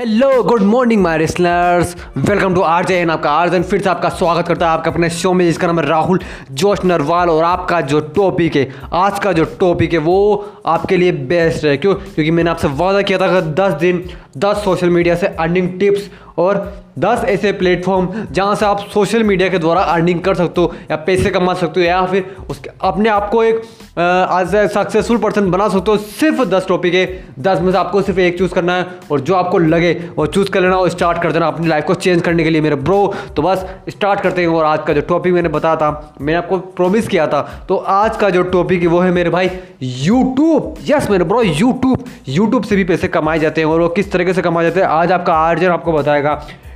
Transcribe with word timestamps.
Hello 0.00 0.42
good 0.42 0.62
morning 0.62 1.02
my 1.02 1.18
wrestlers 1.18 1.94
welcome 2.16 2.54
to 2.54 2.60
R 2.60 2.84
J 2.84 3.02
आपका 3.04 3.30
आर्जन 3.30 3.62
फिर 3.62 3.80
से 3.80 3.88
आपका 3.90 4.08
स्वागत 4.08 4.46
करता 4.48 4.66
है 4.66 4.72
आपका 4.72 4.90
अपने 4.90 5.10
शो 5.10 5.32
में, 5.32 5.44
जिसका 5.44 5.66
नाम 5.66 5.80
है 5.80 5.86
राहुल, 5.86 6.20
जोश 6.52 6.84
नरवाल 6.84 7.30
और 7.30 7.44
आपका 7.44 7.80
जो 7.80 8.00
टॉपिक 8.00 8.56
है, 8.56 8.74
आज 8.92 9.18
का 9.18 9.32
जो 9.32 9.44
टॉपिक 9.44 9.92
है, 9.92 9.98
वो 9.98 10.48
आपके 10.66 10.96
लिए 10.96 11.12
बेस्ट 11.12 11.64
है। 11.64 11.76
क्यों? 11.76 11.94
क्योंकि 11.94 12.30
मैंने 12.30 12.50
आपसे 12.50 12.68
वादा 12.68 13.02
किया 13.02 13.18
था 13.18 13.40
कि 13.40 13.52
10 13.52 13.72
दिन 13.72 14.04
10 14.36 14.56
सोशल 14.56 14.90
मीडिया 14.90 15.14
से 15.14 15.26
अर्निंग 15.26 15.80
टिप्स 15.80 16.10
और 16.40 16.62
10 16.98 17.24
ऐसे 17.24 17.52
प्लेटफॉर्म 17.52 18.08
जहाँ 18.30 18.54
से 18.54 18.66
आप 18.66 18.80
सोशल 18.94 19.22
मीडिया 19.24 19.48
के 19.48 19.58
द्वारा 19.58 19.80
अर्निंग 19.82 20.20
कर 20.20 20.34
सकते 20.34 20.60
हो, 20.60 20.72
या 20.90 20.96
पैसे 20.98 21.30
कमा 21.30 21.54
सकते 21.54 21.80
हो, 21.80 21.86
या 21.86 22.04
फिर 22.06 22.36
उसके 22.50 22.70
अपने 22.82 23.08
आप 23.08 23.28
को 23.30 23.42
एक 23.44 23.62
आज 23.98 24.54
सक्सेसफुल 24.72 25.18
पर्सन 25.18 25.50
बना 25.50 25.68
सकते 25.68 25.90
हो, 25.90 25.96
सिर्फ़ 25.96 26.42
10 26.46 26.66
टॉपिक 26.68 26.94
है। 26.94 27.06
10 27.40 27.60
में 27.60 27.70
से 27.72 27.78
आपको 27.78 28.02
सिर्फ़ 28.02 28.20
एक 28.20 28.38
चूज़ 28.38 28.52
करना 28.54 28.76
है, 28.76 28.86
और 29.12 29.20
जो 29.20 29.34
आपको 29.34 29.58
लगे, 29.58 29.92
वो 30.16 30.26
चूज़ 30.26 30.50
कर 30.50 30.60
लेना 30.60 30.76
और 30.76 30.88
स्टार्ट 30.90 31.22
कर 31.22 31.32
देना 31.32 31.46
अपनी 31.46 31.66
लाइफ 31.68 31.84
को 31.84 31.94
चेंज 31.96 32.22
करने 32.22 32.44
के 32.44 32.50
लिए 32.50 32.60
मेरे 32.60 32.76
ब्रो 32.78 33.14
तो 33.36 33.42
बस 33.42 33.64
स्टार्ट 33.88 34.20
करते 34.20 34.42
हैं 34.42 34.48
और 34.48 34.64
आज 34.64 34.80
का 34.86 34.92
जो 34.92 35.00
टॉपिक 35.02 35.34
मैंने 35.34 35.48
बताया 35.48 35.76
था, 35.76 36.14
मैंने 36.20 36.38
आपको 36.38 36.58
प्रॉमिस 36.58 37.08
किया 37.08 37.26
था। 37.26 37.40
तो 37.68 37.76
आज 37.76 38.16
का 38.16 38.30
जो 38.30 38.42
टॉपिक 38.44 38.82
है, 38.82 38.88
वो 38.88 39.00
है 39.00 39.10
मेरे 39.12 39.30
भाई 39.30 39.50
यूट्यूब 39.82 40.74
यस 40.86 41.10
मेरे 41.10 41.24
ब्रो 41.24 41.42
यूट्यूब 41.42 42.04
यूट्यूब 42.28 42.62
से 42.64 42.76
भी 42.76 42.84
पैसे 42.84 43.08
कमाए 43.10 43.38
जाते 43.38 43.60
हैं 43.60 43.68
और 43.68 43.80
वो 43.80 43.88
किस 43.90 44.12
तरीके 44.12 44.34
से 44.34 44.42
कमाए 44.42 44.64
जाते 44.64 44.80
हैं, 44.80 44.86
आज 44.88 45.12
आपका 45.12 45.34
आर्जन 45.34 45.70
आपको 45.70 45.92
बताएगा। 45.92 46.29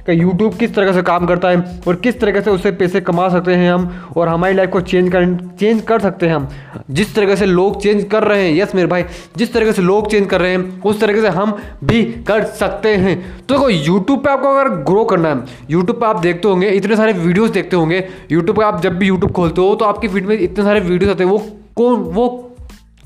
कि 0.07 0.21
यूट्यूब 0.23 0.55
किस 0.55 0.75
तरह 0.75 0.93
से 0.93 1.03
काम 1.03 1.27
करता 1.27 1.49
है 1.49 1.81
और 1.89 1.97
किस 1.97 2.21
तरीके 2.21 2.41
से 2.41 2.51
उससे 2.51 2.71
पैसे 2.73 3.01
कमा 3.01 3.29
सकते 3.29 3.55
हैं 3.55 3.73
हम 3.73 3.89
और 4.17 4.29
हमारी 4.29 4.55
लाइफ 4.55 4.71
को 4.71 4.81
चेंज 4.81 5.11
कर 5.13 5.25
चेंज 5.61 5.81
कर 5.83 6.01
सकते 6.01 6.27
हैं 6.27 6.35
हम। 6.35 6.49
जिस 6.91 7.15
तरीके 7.15 7.37
से 7.37 7.47
लोग 7.47 7.81
चेंज 7.83 8.05
कर 8.05 8.25
रहे 8.25 8.43
हैं 8.43 8.55
यस 8.57 8.75
मेरे 8.75 8.89
भाई, 8.89 9.05
जिस 9.37 9.53
तरीके 9.53 9.73
से 9.73 9.83
लोग 9.83 10.11
चेंज 10.11 10.29
कर 10.31 10.41
रहे 10.41 10.51
हैं, 10.51 10.83
उस 10.83 11.01
तरीके 11.01 11.21
से 11.21 11.29
हम 11.29 11.57
भी 11.85 12.03
कर 12.29 12.45
सकते 12.45 12.95
हैं। 12.97 13.17
तो 13.47 13.55
देखो 13.55 13.69
यूट्यूब 13.69 14.19
पे 14.19 14.31
आपको 14.31 14.55
अगर 14.55 14.69
ग्रो 14.85 15.05
करना 15.05 15.29
है 15.29 15.43
यूट्यूब 15.71 16.01
पे 16.01 16.07
आप 16.07 16.21
देखते 16.21 16.49
होंगे, 16.49 16.69
इतने 16.69 16.97
सारे 16.97 17.13
वीडियोज़ 17.15 17.53
देखते 17.53 17.77
होंगे 17.77 18.05
यूट्यूब 18.33 18.57
पे 18.57 18.65
आप 18.65 18.81
जब 18.83 18.99
भी 18.99 19.07
यूट्यूब 19.07 19.33
खोलते 19.33 19.61
हो 19.61 19.75
तो 19.75 19.85
आपकी 19.85 20.09
फ़ीड 20.09 20.27
में 20.27 20.39
इतने 20.39 20.65
सारे 20.65 20.81
वीडियोस 20.81 21.13
आते 21.13 21.25
हैं, 21.25 21.31
वो 21.31 21.39
कौन, 21.77 22.01
वो 22.01 22.44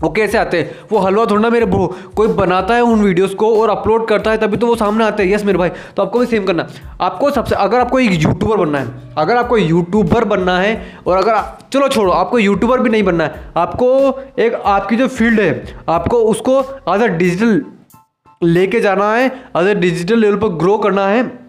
वो 0.03 0.11
कैसे 0.11 0.39
आते 0.39 0.59
हैं? 0.59 0.79
वो 0.93 0.99
हलवा 0.99 1.25
थोड़ा 1.27 1.41
ना 1.43 1.51
मेरे 1.51 1.67
ब्रो, 1.67 1.87
कोई 2.17 2.29
बनाता 2.29 2.75
है 2.75 2.83
उन 2.83 3.01
वीडियोस 3.01 3.35
को 3.35 3.55
और 3.63 3.71
अपलोड 3.71 4.07
करता 4.09 4.31
है 4.31 4.39
तभी 4.39 4.57
तो 4.57 4.67
वो 4.67 4.77
सामने 4.77 5.05
आते 5.05 5.23
हैं। 5.23 5.35
यस 5.35 5.45
मेरे 5.45 5.59
भाई। 5.59 5.69
तो 5.69 6.03
आपको 6.03 6.19
भी 6.19 6.27
सेम 6.27 6.45
करना। 6.45 6.67
आपको 7.01 7.31
सबसे, 7.31 7.55
अगर 7.55 7.81
आपको 7.81 7.99
एक 7.99 8.13
यूट्यूबर 8.13 8.57
बनना 8.57 8.79
है, 8.79 8.87
अगर 9.19 9.37
आपको 9.37 9.57
यूट्यूबर 9.57 10.25
बनना 10.25 10.59
है 10.59 11.01
और 11.07 11.17
अगर 11.17 11.43
चलो 11.73 11.89
छोड़ो, 11.89 12.13
आपको 12.13 12.39
यूट्यूबर 12.39 12.81
भी 12.81 12.91
नहीं 12.91 13.03
बनना 13.03 13.25
है। 13.25 13.53
आपको 13.57 13.89
एक, 14.39 14.55
आपकी 14.55 14.97
जो 14.97 15.09
फ़ील्ड 15.09 15.41
है, 15.41 15.77
आपको 15.89 16.17
उसको 16.17 16.61
एज 16.95 17.03
अ 17.03 17.07
डिजिटल 17.07 17.65
लेके 18.43 18.81
जाना 18.81 19.12
है 19.15 19.27
एज 19.57 19.67
अ 19.67 19.75
डिजिटल 19.75 20.19
लेवल 20.19 20.37
पर 20.37 20.49
ग्रो 20.49 20.79
करना 20.79 21.07
है। 21.07 21.48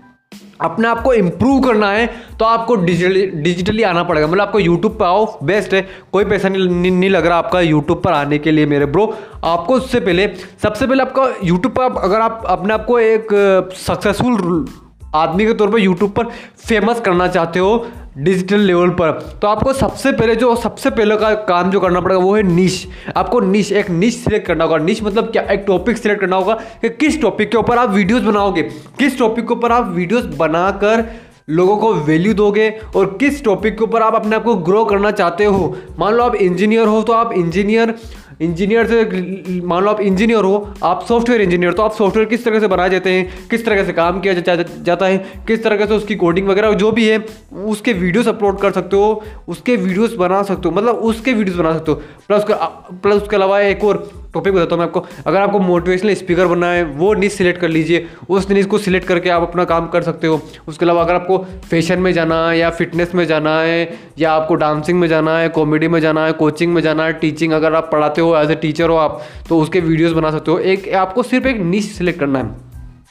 अपने 0.61 0.88
आप 0.88 1.02
को 1.02 1.13
इम्प्रूव 1.13 1.61
करना 1.61 1.91
है 1.91 2.07
तो 2.39 2.45
आपको 2.45 2.75
डिजिटली 2.75 3.25
डिजिटली 3.41 3.83
आना 3.83 4.03
पड़ेगा। 4.03 4.27
मतलब 4.27 4.41
आपको 4.41 4.59
यूट्यूब 4.59 4.97
पर 4.97 5.05
आओ 5.05 5.25
बेस्ट 5.43 5.73
है। 5.73 5.88
कोई 6.11 6.25
पैसा 6.25 6.49
नहीं, 6.49 6.91
नहीं, 6.91 7.09
लग 7.09 7.25
रहा 7.25 7.38
आपका 7.38 7.61
यूट्यूब 7.61 8.01
पर 8.01 8.11
आने 8.11 8.38
के 8.38 8.51
लिए 8.51 8.66
मेरे 8.66 8.85
ब्रो 8.85 9.05
आपको 9.43 9.73
उससे 9.73 9.99
पहले 9.99 10.27
सबसे 10.63 10.88
पहले 10.88 11.03
आपका 11.03 11.33
यूट्यूब 11.43 11.73
पर 11.73 11.83
आप, 11.83 11.97
अगर 11.97 12.21
आप 12.21 12.43
अपने 12.47 12.73
आप 12.73 12.85
को 12.85 12.99
एक 12.99 13.27
सक्सेसफुल 13.77 14.66
आदमी 15.15 15.45
के 15.45 15.53
तौर 15.53 15.69
पर 15.71 15.79
यूट्यूब 15.79 16.11
पर 16.11 16.25
फ़ेमस 16.67 16.99
करना 17.02 17.27
चाहते 17.27 17.59
हो 17.59 17.85
डिजिटल 18.17 18.59
लेवल 18.59 18.89
पर। 18.91 19.11
तो 19.41 19.47
आपको 19.47 19.73
सबसे 19.73 20.11
पहले 20.11 20.35
जो, 20.35 20.55
सबसे 20.55 20.89
पहले 20.89 21.16
का 21.17 21.33
काम 21.45 21.69
जो 21.71 21.79
करना 21.79 21.99
पड़ेगा 22.01 22.19
वो 22.21 22.35
है 22.35 22.43
निश 22.43 22.88
आपको 23.16 23.39
निश 23.41 23.71
एक 23.71 23.89
निश 23.89 24.16
सिलेक्ट 24.16 24.47
करना 24.47 24.63
होगा। 24.63 24.77
निश 24.77 25.01
मतलब 25.03 25.31
क्या? 25.31 25.43
एक 25.43 25.63
टॉपिक 25.67 25.97
सिलेक्ट 25.97 26.21
करना 26.21 26.35
होगा 26.35 26.53
कि 26.81 26.89
किस 26.89 27.21
टॉपिक 27.21 27.51
के 27.51 27.57
ऊपर 27.57 27.77
आप 27.77 27.89
वीडियोस 27.89 28.23
बनाओगे। 28.23 28.63
किस 28.99 29.17
टॉपिक 29.19 29.47
के 29.47 29.53
ऊपर 29.53 29.71
आप 29.71 29.91
वीडियोस 29.91 30.25
बनाकर 30.38 31.03
लोगों 31.50 31.78
को 31.78 31.94
वैल्यू 31.95 32.34
दोगे 32.34 32.69
और 32.95 33.05
किस 33.19 33.44
टॉपिक 33.44 33.78
के 33.78 33.84
ऊपर 33.84 34.01
आप 34.01 34.16
अपने 34.16 34.35
आप 34.35 34.44
को 34.44 34.55
ग्रो 34.55 34.84
करना 34.85 35.11
चाहते 35.11 35.45
हो। 35.45 35.75
मान 36.00 36.13
लो 36.13 36.23
आप 36.23 36.35
इंजीनियर 36.35 36.88
हो 36.88 37.01
तो 37.01 37.13
आप 37.13 37.34
इंजीनियर 37.34 37.94
इंजीनियर 38.39 38.88
से 38.88 39.61
मान 39.61 39.83
लो 39.83 39.89
आप 39.89 40.01
इंजीनियर 40.01 40.44
हो 40.44 40.73
आप 40.83 41.05
सॉफ्टवेयर 41.07 41.41
इंजीनियर 41.41 41.73
तो 41.73 41.83
आप 41.83 41.94
सॉफ्टवेयर 41.94 42.27
किस 42.29 42.44
तरह 42.45 42.59
से 42.59 42.67
बनाए 42.67 42.89
जाते 42.89 43.11
हैं 43.11 43.47
किस 43.50 43.66
तरह 43.66 43.83
से 43.83 43.94
काम 43.94 44.19
किया 44.19 44.33
जा, 44.33 44.55
जा, 44.55 44.63
जाता 44.83 45.05
है 45.05 45.17
किस 45.47 45.63
तरह 45.63 45.85
से 45.85 45.94
उसकी 45.94 46.16
कोडिंग 46.16 46.47
वगैरह 46.47 46.73
जो 46.73 46.91
भी 46.91 47.07
है 47.07 47.17
उसके 47.66 47.94
वीडियोस 47.94 48.28
अपलोड 48.28 48.59
कर 48.59 48.72
सकते 48.72 48.95
हो 48.95 49.23
उसके 49.47 49.75
वीडियोस 49.75 50.16
बना 50.16 50.41
सकते 50.44 50.69
हो 50.69 50.75
मतलब 50.75 50.95
उसके 51.11 51.33
वीडियोस 51.33 51.57
बना 51.57 51.73
सकते 51.73 51.91
हो। 51.91 52.01
प्लस 52.28 52.45
प्लस 53.03 53.22
उसके 53.22 53.35
अलावा 53.35 53.59
एक 53.61 53.83
और 53.83 53.97
टॉपिक 54.34 54.53
बताता 54.53 54.75
हूँ 54.75 54.79
मैं 54.79 54.88
आपको। 54.88 55.06
अगर 55.28 55.40
आपको 55.41 55.59
मोटिवेशनल 55.59 56.13
स्पीकर 56.13 56.47
बनना 56.47 56.67
है, 56.67 56.84
वो 56.84 57.13
नीच 57.13 57.31
सिलेक्ट 57.31 57.59
कर 57.62 57.69
लीजिए। 57.69 58.06
उस 58.29 58.50
नीच 58.50 58.66
को 58.66 58.78
सिलेक्ट 58.78 59.07
करके 59.07 59.29
आप 59.29 59.41
अपना 59.41 59.63
काम 59.66 59.88
कर 59.88 60.01
सकते 60.01 60.28
हो। 60.28 60.41
उसके 60.67 60.85
अलावा 60.85 61.01
अगर 61.01 61.16
आपको 61.16 61.38
फ़ैशन 61.69 62.00
में 62.00 62.12
जाना 62.13 62.50
है 62.50 62.57
या 62.59 62.69
फिटनेस 62.69 63.16
में 63.16 63.25
जाना 63.25 63.59
है, 63.59 63.97
या 64.19 64.31
आपको 64.31 64.56
डांसिंग 64.56 65.00
में 65.00 65.07
जाना 65.07 65.38
है 65.38 65.50
कॉमेडी 65.50 65.88
में 65.88 66.00
जाना 66.00 66.25
है 66.25 66.31
कोचिंग 66.34 66.73
में 66.73 66.81
जाना 66.81 67.06
है 67.06 67.13
टीचिंग 67.13 67.53
अगर 67.53 67.75
आप 67.75 67.90
पढ़ाते 67.91 68.22
हो 68.22 68.35
एज 68.38 68.51
ए 68.51 68.56
टीचर 68.56 68.90
हो 68.90 68.95
आप 68.97 69.22
तो 69.50 69.59
उसके 69.59 69.79
वीडियोज़ 69.79 70.13
बना 70.13 70.31
सकते 70.31 70.51
हो। 70.51 70.59
एक, 70.59 70.94
आपको 70.94 71.23
सिर्फ़ 71.23 71.47
एक 71.47 71.59
नीच 71.59 71.85
सिलेक्ट 71.85 72.19
करना 72.19 72.40
है। 72.40 72.67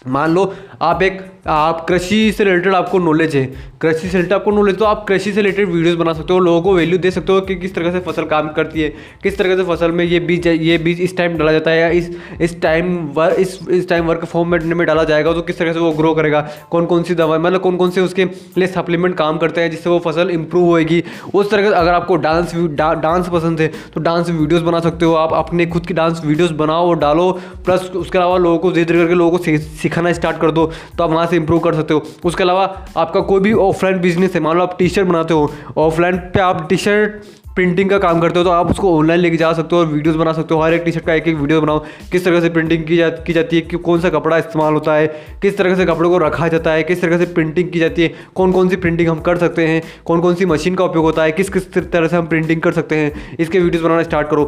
मान 0.07 0.31
लो 0.31 0.53
आप 0.83 1.03
एक 1.03 1.21
आप 1.47 1.85
कृषि 1.89 2.21
से 2.33 2.45
रिलेटेड 2.45 2.75
आपको 2.75 2.99
नॉलेज 2.99 3.37
है। 3.37 3.45
कृषि 3.83 3.99
से 4.01 4.17
रिलेटेड 4.17 4.33
आपको 4.33 4.51
नॉलेज 4.51 4.79
तो 4.79 4.85
आप 4.85 5.05
कृषि 5.09 5.33
से 5.33 5.43
रिलेटेड 5.43 5.69
वीडियोस 5.69 5.97
बना 5.97 6.13
सकते 6.13 6.33
हो, 6.33 6.39
लोगों 6.39 6.63
को 6.63 6.75
वैल्यू 6.75 6.99
दे 6.99 7.11
सकते 7.11 7.33
हो 7.33 7.41
कि 7.41 7.55
किस 7.57 7.75
तरह 7.75 7.93
से 7.93 8.01
फ़सल 8.01 8.25
काम 8.27 8.49
करती 8.53 8.81
है, 8.81 8.89
किस 9.23 9.39
तरह 9.39 9.57
से 9.57 9.65
फ़सल 9.65 9.93
में 9.93 10.05
ये 10.05 10.21
बीज 10.21 10.47
ये 10.47 10.79
बीज 10.79 11.01
इस 11.01 11.17
टाइम 11.17 11.37
डाला 11.39 11.53
जाता 11.53 11.71
है 11.71 11.81
या 11.81 11.89
इस 11.91 12.11
इस 12.41 12.61
टाइम 12.63 12.97
वर, 13.17 13.33
इस 13.33 13.59
इस 13.71 13.89
टाइम 13.89 14.07
वर्क 14.07 14.25
फॉर्म 14.25 14.49
में 14.49 14.87
डाला 14.87 15.05
जाएगा 15.05 15.33
तो 15.33 15.43
किस 15.43 15.59
तरह 15.59 15.73
से 15.73 15.79
वो 15.79 15.93
ग्रो 15.93 16.15
करेगा 16.15 16.41
कौन 16.71 16.87
कौन 16.87 17.03
सी 17.03 17.15
दवा 17.15 17.39
मतलब 17.39 17.61
कौन 17.61 17.77
कौन 17.77 17.91
से 17.91 18.01
उसके 18.01 18.25
लिए 18.25 18.67
सप्लीमेंट 18.69 19.17
काम 19.17 19.39
करते 19.39 19.61
हैं 19.61 19.71
जिससे 19.71 19.91
वो 19.91 19.99
फ़सल 20.01 20.31
इंप्रूव 20.31 20.65
होएगी। 20.65 21.03
उस 21.35 21.51
तरह 21.51 21.69
से 21.69 21.75
अगर 21.75 21.93
आपको 21.93 22.17
डांस 22.19 22.55
डांस 22.75 23.29
पसंद 23.29 23.61
है 23.61 23.69
तो 23.95 24.01
डांस 24.01 24.31
वीडियोज़ 24.31 24.65
बना 24.65 24.81
सकते 24.81 25.05
हो 25.05 25.15
आप, 25.15 25.33
अपने 25.35 25.67
खुद 25.67 25.87
की 25.87 25.95
डांस 25.95 26.23
वीडियोज़ 26.25 26.53
बनाओ 26.55 26.89
और 26.89 26.99
डालो 26.99 27.31
प्लस 27.67 27.91
उसके 27.97 28.19
अलावा 28.19 28.37
लोगों 28.39 28.59
को 28.59 28.73
धीरे 28.73 28.85
धीरे 28.85 28.99
करके 28.99 29.15
लोगों 29.15 29.39
को 29.39 29.45
सिखाना 29.79 30.13
स्टार्ट 30.13 30.41
कर 30.41 30.51
दो 30.51 30.67
तो 30.99 31.05
आप 31.05 31.11
वहाँ 31.11 31.27
से 31.29 31.37
इंप्रूव 31.37 31.61
कर 31.61 31.75
सकते 31.75 31.95
हो। 31.95 32.03
उसके 32.25 32.43
अलावा 32.43 32.65
आपका 32.97 33.21
कोई 33.23 33.41
भी 33.41 33.53
ऑफलाइन 33.63 34.01
बिज़नेस 34.01 34.35
है, 34.35 34.41
मान 34.41 34.57
लो 34.57 34.63
आप 34.63 34.77
टी 34.79 34.89
शर्ट 34.89 35.09
बनाते 35.09 35.35
हो 35.35 35.51
ऑफलाइन 35.79 36.17
पे 36.35 36.41
आप 36.43 36.67
टी 36.69 36.77
शर्ट 36.79 37.27
प्रिंटिंग 37.57 37.89
का 37.91 37.97
काम 37.99 38.21
करते 38.21 38.39
हो 38.39 38.45
तो 38.45 38.51
आप 38.51 38.71
उसको 38.71 38.93
ऑनलाइन 38.97 39.21
लेके 39.21 39.37
जा 39.37 39.53
सकते 39.53 39.75
हो 39.77 39.81
और 39.83 39.87
वीडियोस 39.89 40.17
बना 40.17 40.33
सकते 40.33 40.55
हो। 40.55 40.61
हर 40.61 40.75
एक 40.75 40.83
टी 40.83 40.93
शर्ट 40.93 41.05
का 41.05 41.15
एक 41.15 41.29
एक 41.29 41.37
वीडियो 41.37 41.61
बनाओ, 41.61 41.79
किस 42.13 42.25
तरह 42.25 42.41
से 42.41 42.49
प्रिंटिंग 42.49 42.85
की 42.87 42.97
जा, 42.97 43.09
की 43.09 43.33
जाती 43.33 43.57
है, 43.57 43.63
कि 43.63 43.77
कौन 43.79 44.01
सा 44.01 44.11
कपड़ा 44.11 44.37
इस्तेमाल 44.39 44.75
होता 44.75 44.95
है, 44.95 45.07
किस 45.43 45.57
तरह 45.59 45.75
से 45.77 45.87
कपड़ों 45.87 46.11
को 46.11 46.19
रखा 46.19 46.49
जाता 46.49 46.73
है, 46.73 46.83
किस 46.83 47.01
तरह 47.03 47.19
से 47.19 47.25
प्रिंटिंग 47.35 47.71
की 47.71 47.79
जाती 47.79 48.03
है 48.03 48.13
कौन 48.35 48.53
कौन 48.53 48.69
सी 48.69 48.77
प्रिंटिंग 48.77 49.09
हम 49.09 49.21
कर 49.21 49.39
सकते 49.39 49.67
हैं 49.67 49.83
कौन 50.07 50.21
कौन 50.21 50.35
सी 50.35 50.47
मशीन 50.47 50.75
का 50.75 50.85
उपयोग 50.85 51.05
होता 51.05 51.23
है, 51.23 51.33
किस 51.33 51.51
किस 51.51 51.73
तरह 51.75 52.07
से 52.07 52.17
हम 52.17 52.27
प्रिंटिंग 52.27 52.61
कर 52.61 52.73
सकते 52.73 52.97
हैं, 52.97 53.37
इसके 53.37 53.59
वीडियोज़ 53.59 53.85
बनाना 53.85 54.03
स्टार्ट 54.03 54.29
करो। 54.29 54.45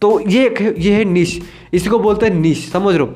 तो 0.00 0.18
ये 0.20 0.74
ये 0.78 0.94
है 0.94 1.04
निश 1.04 1.40
इसी 1.72 1.88
को 1.88 1.98
बोलते 1.98 2.26
हैं 2.26 2.34
निश 2.34 2.68
समझ 2.72 2.94
लो 2.94 3.14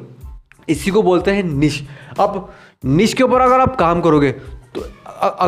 इसी 0.68 0.90
को 0.90 1.02
बोलते 1.02 1.30
हैं 1.30 1.42
निश 1.44 1.82
अब 2.20 2.48
निश 2.84 3.12
के 3.14 3.22
ऊपर 3.22 3.40
अगर 3.40 3.60
आप 3.60 3.74
काम 3.76 4.00
करोगे 4.00 4.30
तो 4.74 4.80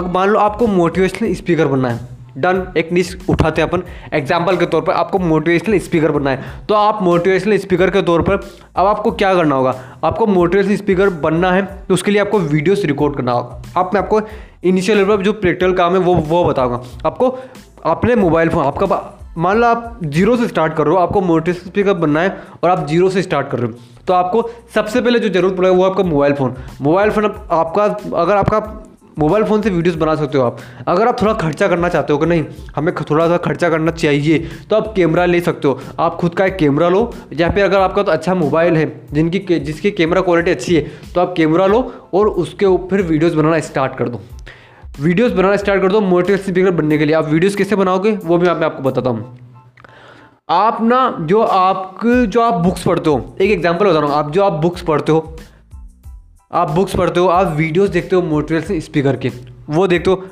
मान 0.08 0.28
लो 0.28 0.38
आपको 0.38 0.66
मोटिवेशनल 0.66 1.34
स्पीकर 1.34 1.66
बनना 1.66 1.88
है। 1.88 2.08
डन 2.36 2.62
एक 2.76 2.90
निश 2.92 3.16
उठाते 3.30 3.62
हैं 3.62 3.68
अपन। 3.68 3.82
एग्ज़ाम्पल 4.14 4.56
के 4.56 4.66
तौर 4.66 4.82
पर 4.82 4.92
आपको 4.92 5.18
मोटिवेशनल 5.18 5.78
स्पीकर 5.78 6.10
बनना 6.12 6.30
है। 6.30 6.66
तो 6.66 6.74
आप 6.74 7.02
मोटिवेशनल 7.02 7.56
स्पीकर 7.58 7.90
के 7.90 8.02
तौर 8.02 8.22
पर 8.22 8.34
अब 8.76 8.86
आपको 8.86 9.10
क्या 9.12 9.32
करना 9.34 9.54
होगा? 9.54 9.74
आपको 10.04 10.26
मोटिवेशनल 10.26 10.76
स्पीकर 10.76 11.10
बनना 11.20 11.52
है 11.52 11.62
तो 11.86 11.94
उसके 11.94 12.10
लिए 12.10 12.20
आपको 12.20 12.38
वीडियोस 12.40 12.84
रिकॉर्ड 12.84 13.16
करना 13.16 13.32
होगा। 13.32 13.80
आप 13.80 13.94
मैं 13.94 14.00
आपको 14.02 14.20
इनिशियल 14.64 14.98
लेवल 14.98 15.16
पर 15.16 15.22
जो 15.22 15.32
प्रैक्टिकल 15.34 15.72
काम 15.74 15.92
है, 15.92 15.98
वो 16.00 16.14
वो 16.14 16.44
बताऊँगा। 16.44 16.82
आपको 17.06 17.28
अपने 17.86 18.14
मोबाइल 18.16 18.48
फ़ोन 18.48 18.64
आपका 18.64 19.16
मान 19.38 19.58
लो 19.58 19.66
आप 19.66 19.98
ज़ीरो 20.04 20.36
से 20.36 20.48
स्टार्ट 20.48 20.74
कर 20.74 20.86
रहे 20.86 20.94
हो, 20.94 21.00
आपको 21.00 21.20
मोटिवेशनल 21.22 21.70
स्पीकर 21.70 21.94
बनना 21.94 22.20
है 22.20 22.36
और 22.62 22.70
आप 22.70 22.86
ज़ीरो 22.88 23.10
से 23.10 23.22
स्टार्ट 23.22 23.50
कर 23.50 23.58
रहे 23.58 23.68
हो। 23.68 23.89
तो 24.06 24.14
आपको 24.14 24.48
सबसे 24.74 25.00
पहले 25.00 25.18
जो 25.18 25.28
ज़रूरत 25.30 25.56
पड़ेगा 25.56 25.74
वो 25.74 25.84
आपका 25.84 26.02
मोबाइल 26.04 26.32
फ़ोन। 26.34 26.54
मोबाइल 26.82 27.10
फ़ोन 27.10 27.24
आपका, 27.24 27.84
अगर 28.16 28.36
आपका 28.36 28.86
मोबाइल 29.18 29.44
फ़ोन 29.44 29.62
से 29.62 29.70
वीडियोस 29.70 29.96
बना 29.96 30.14
सकते 30.14 30.38
हो 30.38 30.44
आप। 30.44 30.58
अगर 30.88 31.08
आप 31.08 31.20
थोड़ा 31.22 31.32
खर्चा 31.34 31.66
करना 31.68 31.88
चाहते 31.88 32.12
हो 32.12 32.18
कि 32.18 32.26
नहीं, 32.26 32.44
हमें 32.76 32.94
थोड़ा 33.00 33.26
सा 33.28 33.36
खर्चा 33.38 33.68
करना 33.70 33.90
चाहिए 33.92 34.38
तो 34.70 34.76
आप 34.76 34.92
कैमरा 34.96 35.24
ले 35.26 35.40
सकते 35.40 35.68
हो। 35.68 35.80
आप 36.00 36.16
खुद 36.16 36.34
का 36.34 36.46
एक 36.46 36.56
कैमरा 36.56 36.88
लो, 36.88 37.12
या 37.32 37.50
फिर 37.50 37.64
अगर 37.64 37.78
आपका 37.78 38.02
तो 38.02 38.12
अच्छा 38.12 38.34
मोबाइल 38.34 38.76
है, 38.76 38.86
जिनकी 39.12 39.58
जिसकी 39.60 39.90
कैमरा 39.92 40.20
क्वालिटी 40.20 40.50
अच्छी 40.50 40.74
है 40.74 40.86
तो 41.14 41.20
आप 41.20 41.34
कैमरा 41.36 41.66
लो 41.66 41.82
और 42.14 42.28
उसके 42.28 42.66
ऊपर 42.66 43.02
वीडियोज़ 43.02 43.36
बनाना 43.36 43.60
स्टार्ट 43.60 43.96
कर 43.98 44.08
दो। 44.08 44.20
वीडियोज़ 45.00 45.34
बनाना 45.34 45.56
स्टार्ट 45.56 45.82
कर 45.82 45.92
दो 45.92 46.00
मोटिवेशन 46.00 46.52
स्पीकर 46.52 46.70
बनने 46.72 46.98
के 46.98 47.04
लिए। 47.04 47.14
आप 47.14 47.28
वीडियोज़ 47.28 47.56
कैसे 47.56 47.76
बनाओगे, 47.76 48.12
वो 48.14 48.38
भी 48.38 48.46
मैं 48.46 48.66
आपको 48.66 48.82
बताता 48.82 49.10
हूँ। 49.10 49.49
आप 50.50 50.78
ना 50.82 50.98
जो 51.20 51.40
आप 51.42 52.00
जो 52.04 52.40
आप 52.42 52.54
बुक्स 52.54 52.82
पढ़ते 52.82 53.10
हो, 53.10 53.36
एक 53.40 53.50
एग्जांपल 53.50 53.86
बता 53.86 53.98
रहा 53.98 54.08
हूँ, 54.08 54.16
आप 54.16 54.30
जो 54.30 54.42
आप 54.44 54.52
बुक्स 54.52 54.82
पढ़ते 54.82 55.12
हो, 55.12 55.36
आप 56.52 56.70
बुक्स 56.70 56.96
पढ़ते 56.96 57.20
हो, 57.20 57.26
आप 57.26 57.52
वीडियोस 57.56 57.88
देखते 57.88 58.16
हो 58.16 58.22
मोटिवेशन 58.22 58.80
स्पीकर 58.80 59.16
के, 59.16 59.30
वो 59.70 59.86
देखते 59.86 60.10
हो, 60.10 60.24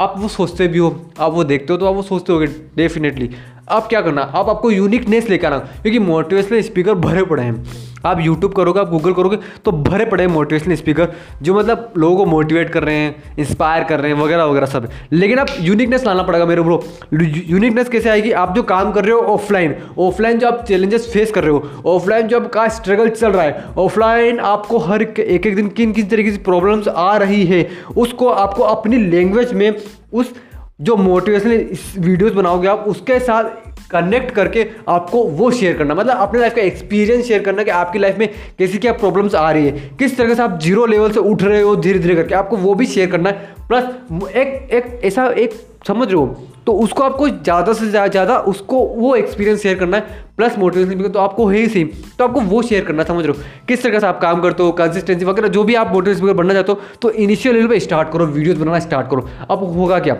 आप 0.00 0.14
वो 0.18 0.28
सोचते 0.28 0.68
भी 0.68 0.78
हो, 0.78 0.88
आप 1.18 1.32
वो 1.32 1.44
देखते 1.44 1.72
हो 1.72 1.78
तो 1.78 1.86
आप 1.86 1.94
वो 1.94 2.02
सोचते 2.02 2.32
हो 2.32 2.44
डेफिनेटली 2.76 3.30
अब 3.68 3.86
क्या 3.88 4.00
करना, 4.00 4.22
आप 4.22 4.48
आपको 4.48 4.70
यूनिकनेस 4.70 5.28
लेकर 5.30 5.46
आना, 5.46 5.58
क्योंकि 5.82 5.98
मोटिवेशनल 6.00 6.60
स्पीकर 6.62 6.94
भरे 6.96 7.22
पड़े 7.24 7.42
हैं। 7.42 7.64
आप 8.06 8.20
यूट्यूब 8.20 8.52
करोगे, 8.52 8.80
आप 8.80 8.90
गूगल 8.90 9.12
करोगे 9.12 9.36
तो 9.64 9.72
भरे 9.72 10.04
पड़े 10.04 10.24
हैं 10.24 10.30
मोटिवेशनल 10.30 10.74
स्पीकर 10.74 11.12
जो 11.42 11.54
मतलब 11.54 11.92
लोगों 11.98 12.16
को 12.16 12.26
मोटिवेट 12.26 12.70
कर 12.70 12.82
रहे 12.84 12.96
हैं 12.96 13.34
इंस्पायर 13.38 13.84
कर 13.84 14.00
रहे 14.00 14.12
हैं, 14.12 14.18
वगैरह 14.18 14.44
वगैरह 14.44 14.66
सब। 14.66 14.88
लेकिन 15.12 15.38
आप 15.38 15.46
यूनिकनेस 15.60 16.04
लाना 16.06 16.22
पड़ेगा 16.22 16.46
मेरे 16.46 16.62
ब्रो 16.62 16.82
यूनिकनेस 17.12 17.88
कैसे 17.88 18.10
आएगी? 18.10 18.30
आप 18.32 18.54
जो 18.56 18.62
काम 18.64 18.92
कर 18.92 19.04
रहे 19.04 19.12
हो 19.12 19.20
ऑफलाइन 19.34 19.74
ऑफलाइन 19.98 20.38
जो 20.38 20.48
आप 20.48 20.64
चैलेंजेस 20.64 21.10
फेस 21.12 21.30
कर 21.32 21.44
रहे 21.44 21.52
हो 21.52 21.82
ऑफलाइन 21.86 22.28
जो 22.28 22.40
आपका 22.40 22.68
स्ट्रगल 22.70 23.08
चल 23.10 23.32
रहा 23.32 23.44
है 23.44 23.64
ऑफलाइन 23.78 24.40
आपको 24.46 24.78
हर 24.78 25.02
एक 25.02 25.20
एक 25.20 25.54
दिन 25.56 25.68
किन 25.68 25.92
किन 25.92 26.06
तरीके 26.08 26.30
की 26.30 26.38
प्रॉब्लम्स 26.44 26.88
आ 26.88 27.16
रही 27.16 27.44
है, 27.46 27.68
उसको 27.96 28.28
आपको 28.28 28.62
अपनी 28.64 28.96
लैंग्वेज 29.06 29.52
में, 29.52 29.72
उस 30.12 30.34
जो 30.80 30.96
मोटिवेशनल 30.96 31.66
वीडियोस 31.98 32.32
बनाओगे 32.32 32.68
आप, 32.68 32.84
उसके 32.88 33.18
साथ 33.20 33.44
कनेक्ट 33.90 34.30
करके 34.34 34.66
आपको 34.88 35.22
वो 35.26 35.50
शेयर 35.50 35.76
करना। 35.76 35.94
मतलब 35.94 36.16
अपने 36.16 36.40
लाइफ 36.40 36.54
का 36.54 36.62
एक्सपीरियंस 36.62 37.26
शेयर 37.26 37.42
करना 37.42 37.62
कि 37.62 37.70
आपकी 37.70 37.98
लाइफ 37.98 38.18
में 38.18 38.28
किसी 38.58 38.78
क्या 38.78 38.92
प्रॉब्लम्स 38.94 39.34
आ 39.34 39.50
रही 39.50 39.66
है। 39.66 39.90
किस 39.98 40.16
तरह 40.16 40.34
से 40.34 40.42
आप 40.42 40.58
ज़ीरो 40.60 40.86
लेवल 40.86 41.12
से 41.12 41.20
उठ 41.20 41.42
रहे 41.42 41.60
हो 41.62 41.74
धीरे 41.76 41.98
धीरे 41.98 42.14
करके, 42.14 42.34
आपको 42.34 42.56
वो 42.56 42.74
भी 42.74 42.86
शेयर 42.86 43.10
करना 43.10 43.30
है। 43.30 43.54
प्लस 43.68 43.84
एक 44.26 44.68
एक, 44.72 45.00
ऐसा 45.04 45.26
एक, 45.28 45.54
समझ 45.88 46.08
रहे 46.08 46.16
हो? 46.16 46.26
तो 46.66 46.72
उसको 46.74 47.02
आपको 47.02 47.28
ज़्यादा 47.28 47.72
से 47.72 47.88
ज़्यादा 47.88 48.38
उसको 48.48 48.78
वो 48.78 49.14
एक्सपीरियंस 49.16 49.62
शेयर 49.62 49.78
करना 49.78 49.96
है। 49.96 50.24
प्लस 50.36 50.58
मोटिवेशन 50.58 51.08
तो 51.08 51.18
आपको 51.18 51.46
है 51.48 51.58
ही 51.58 51.68
सेम 51.68 51.88
तो 52.18 52.24
आपको 52.24 52.40
वो 52.42 52.62
शेयर 52.62 52.84
करना 52.84 53.04
समझ 53.04 53.26
रहे 53.26 53.36
हो? 53.36 53.42
किस 53.68 53.82
तरह 53.82 54.00
से 54.00 54.06
आप 54.06 54.20
काम 54.20 54.40
करते 54.40 54.62
हो 54.62 54.72
कंसिस्टेंसी 54.74 55.24
वगैरह, 55.24 55.48
जो 55.48 55.64
भी 55.64 55.74
आप 55.74 55.92
मोटिवेशन 55.92 56.32
बनना 56.32 56.54
चाहते 56.54 56.72
हो 56.72 56.80
तो 57.02 57.10
इनिशियल 57.12 57.54
लेवल 57.54 57.68
पर 57.68 57.78
स्टार्ट 57.80 58.12
करो 58.12 58.26
वीडियोज़ 58.26 58.58
बनाना 58.58 58.78
स्टार्ट 58.80 59.10
करो। 59.10 59.28
अब 59.50 59.64
होगा 59.76 59.98
क्या? 59.98 60.16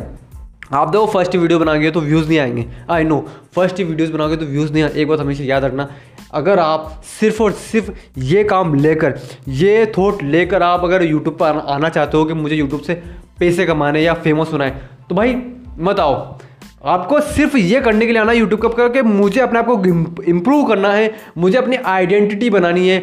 आप 0.72 0.88
देखो 0.88 1.06
फ़र्स्ट 1.06 1.36
वीडियो 1.36 1.58
बनाएँगे 1.58 1.90
तो 1.90 2.00
व्यूज़ 2.00 2.28
नहीं 2.28 2.38
आएँगे। 2.38 2.66
आई 2.90 3.04
नो 3.04 3.18
फ़र्स्ट 3.54 3.80
वीडियोस 3.80 4.10
बनाओगे 4.10 4.36
तो 4.36 4.46
व्यूज़ 4.46 4.72
नहीं 4.72 4.82
आए 4.82 4.92
एक 4.92 5.08
बात 5.08 5.20
हमेशा 5.20 5.44
याद 5.44 5.64
रखना, 5.64 5.88
अगर 6.34 6.58
आप 6.58 7.02
सिर्फ़ 7.10 7.42
और 7.42 7.52
सिर्फ़ 7.52 7.90
ये 8.20 8.42
काम 8.44 8.74
लेकर, 8.74 9.18
ये 9.48 9.92
थॉट 9.98 10.22
लेकर 10.22 10.62
आप 10.62 10.84
अगर 10.84 11.02
यूट्यूब 11.02 11.36
पर 11.36 11.58
आना 11.68 11.88
चाहते 11.88 12.16
हो 12.16 12.24
कि 12.24 12.34
मुझे 12.34 12.56
यूट्यूब 12.56 12.80
से 12.80 12.94
पैसे 13.40 13.66
कमाने 13.66 14.02
या 14.02 14.14
फ़ेमस 14.16 14.52
होना 14.52 14.64
है 14.64 14.88
तो 15.08 15.14
भाई 15.14 15.36
मत 15.78 16.00
आओ। 16.00 16.38
आपको 16.86 17.20
सिर्फ़ 17.22 17.56
ये 17.56 17.80
करने 17.80 18.06
के 18.06 18.12
लिए 18.12 18.20
आना 18.20 18.32
यूट्यूब 18.32 18.60
का 18.62 18.68
करके 18.68 19.02
मुझे 19.02 19.40
अपने 19.40 19.58
आप 19.58 19.66
को 19.66 20.22
इम्प्रूव 20.24 20.66
करना 20.68 20.92
है, 20.92 21.14
मुझे 21.38 21.56
अपनी 21.58 21.76
आइडेंटिटी 21.76 22.50
बनानी 22.50 22.88
है 22.88 22.98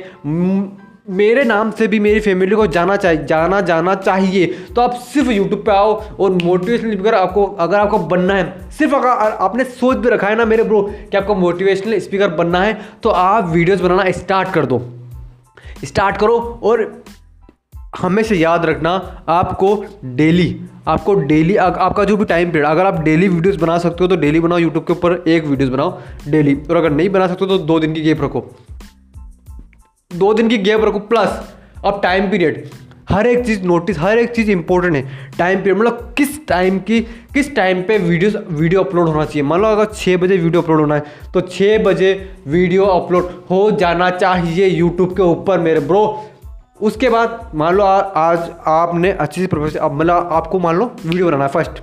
मेरे 1.07 1.43
नाम 1.43 1.71
से 1.71 1.87
भी 1.87 1.99
मेरी 1.99 2.19
फैमिली 2.19 2.55
को 2.55 2.65
जाना 2.67 2.95
चाहिए 2.95 3.23
जाना 3.25 3.59
जाना 3.61 3.93
चाहिए। 3.95 4.45
तो 4.75 4.81
आप 4.81 4.93
सिर्फ़ 5.05 5.29
यूट्यूब 5.31 5.63
पे 5.65 5.71
आओ 5.71 5.93
और 6.15 6.31
मोटिवेशनल 6.33 6.91
स्पीकर 6.91 7.15
आपको, 7.15 7.43
अगर 7.45 7.79
आपको 7.79 7.97
बनना 7.99 8.33
है, 8.33 8.69
सिर्फ़ 8.71 8.95
अगर 8.95 9.07
आपने 9.07 9.63
सोच 9.63 9.97
भी 9.97 10.09
रखा 10.09 10.27
है 10.27 10.35
ना 10.35 10.45
मेरे 10.45 10.63
ब्रो 10.63 10.81
कि 11.11 11.17
आपको 11.17 11.35
मोटिवेशनल 11.35 11.99
स्पीकर 11.99 12.29
बनना 12.33 12.61
है 12.61 12.79
तो 13.03 13.09
आप 13.09 13.49
वीडियोस 13.49 13.81
बनाना 13.81 14.11
स्टार्ट 14.11 14.53
कर 14.53 14.65
दो। 14.65 14.81
स्टार्ट 15.85 16.17
करो 16.17 16.37
और 16.63 17.03
हमेशा 17.97 18.35
याद 18.35 18.65
रखना, 18.65 18.91
आपको 19.29 19.85
डेली 20.05 20.55
आपको 20.87 21.13
डेली 21.15 21.55
आपका 21.57 22.03
जो 22.03 22.17
भी 22.17 22.25
टाइम 22.25 22.51
पीरियड 22.51 22.65
अगर 22.67 22.85
आप 22.85 23.01
डेली 23.03 23.27
वीडियोस 23.27 23.55
बना 23.55 23.77
सकते 23.79 24.03
हो 24.03 24.07
तो 24.07 24.15
डेली 24.17 24.39
बनाओ 24.39 24.57
यूट्यूब 24.57 24.83
के 24.85 24.93
ऊपर, 24.93 25.23
एक 25.27 25.45
वीडियोस 25.45 25.71
बनाओ 25.71 25.99
डेली 26.27 26.55
और 26.69 26.77
अगर 26.77 26.91
नहीं 26.91 27.09
बना 27.09 27.27
सकते 27.27 27.45
हो 27.45 27.57
तो 27.57 27.63
दो 27.65 27.79
दिन 27.79 27.93
की 27.93 28.01
गेप 28.01 28.23
रखो। 28.23 28.49
दो 30.15 30.33
दिन 30.33 30.49
की 30.49 30.57
गैप 30.59 30.83
रखो 30.85 30.99
प्लस 31.01 31.41
अब 31.85 31.99
टाइम 32.03 32.29
पीरियड 32.31 32.65
हर 33.09 33.27
एक 33.27 33.45
चीज़ 33.45 33.63
नोटिस 33.63 33.97
हर 33.99 34.17
एक 34.17 34.31
चीज़ 34.31 34.49
इंपॉर्टेंट 34.51 34.95
है। 34.95 35.31
टाइम 35.37 35.59
पीरियड 35.59 35.77
मतलब 35.77 36.13
किस 36.17 36.45
टाइम 36.47 36.77
की, 36.79 36.99
किस 37.33 37.55
टाइम 37.55 37.81
पे 37.83 37.97
वीडियो 37.99 38.31
वीडियो 38.51 38.83
अपलोड 38.83 39.07
होना 39.07 39.25
चाहिए? 39.25 39.43
मान 39.43 39.61
लो 39.61 39.67
अगर 39.67 39.85
छः 39.93 40.17
बजे 40.17 40.37
वीडियो 40.37 40.61
अपलोड 40.61 40.79
होना 40.79 40.95
है 40.95 41.31
तो 41.33 41.41
छः 41.41 41.83
बजे 41.83 42.13
वीडियो 42.47 42.85
अपलोड 42.85 43.31
हो 43.49 43.69
जाना 43.79 44.09
चाहिए 44.11 44.67
यूट्यूब 44.67 45.15
के 45.17 45.23
ऊपर 45.23 45.59
मेरे 45.59 45.79
ब्रो 45.81 46.03
उसके 46.81 47.09
बाद 47.09 47.51
मान 47.55 47.75
लो 47.75 47.83
आज 47.83 48.49
आपने 48.67 49.11
अच्छी 49.11 49.41
सी 49.41 49.47
प्रोफेशन 49.47 49.79
अब 49.79 49.93
मतलब 49.93 50.29
आपको 50.31 50.59
मान 50.59 50.75
लो 50.75 50.91
वीडियो 51.05 51.27
बनाना 51.27 51.43
है 51.43 51.51
फ़र्स्ट 51.51 51.81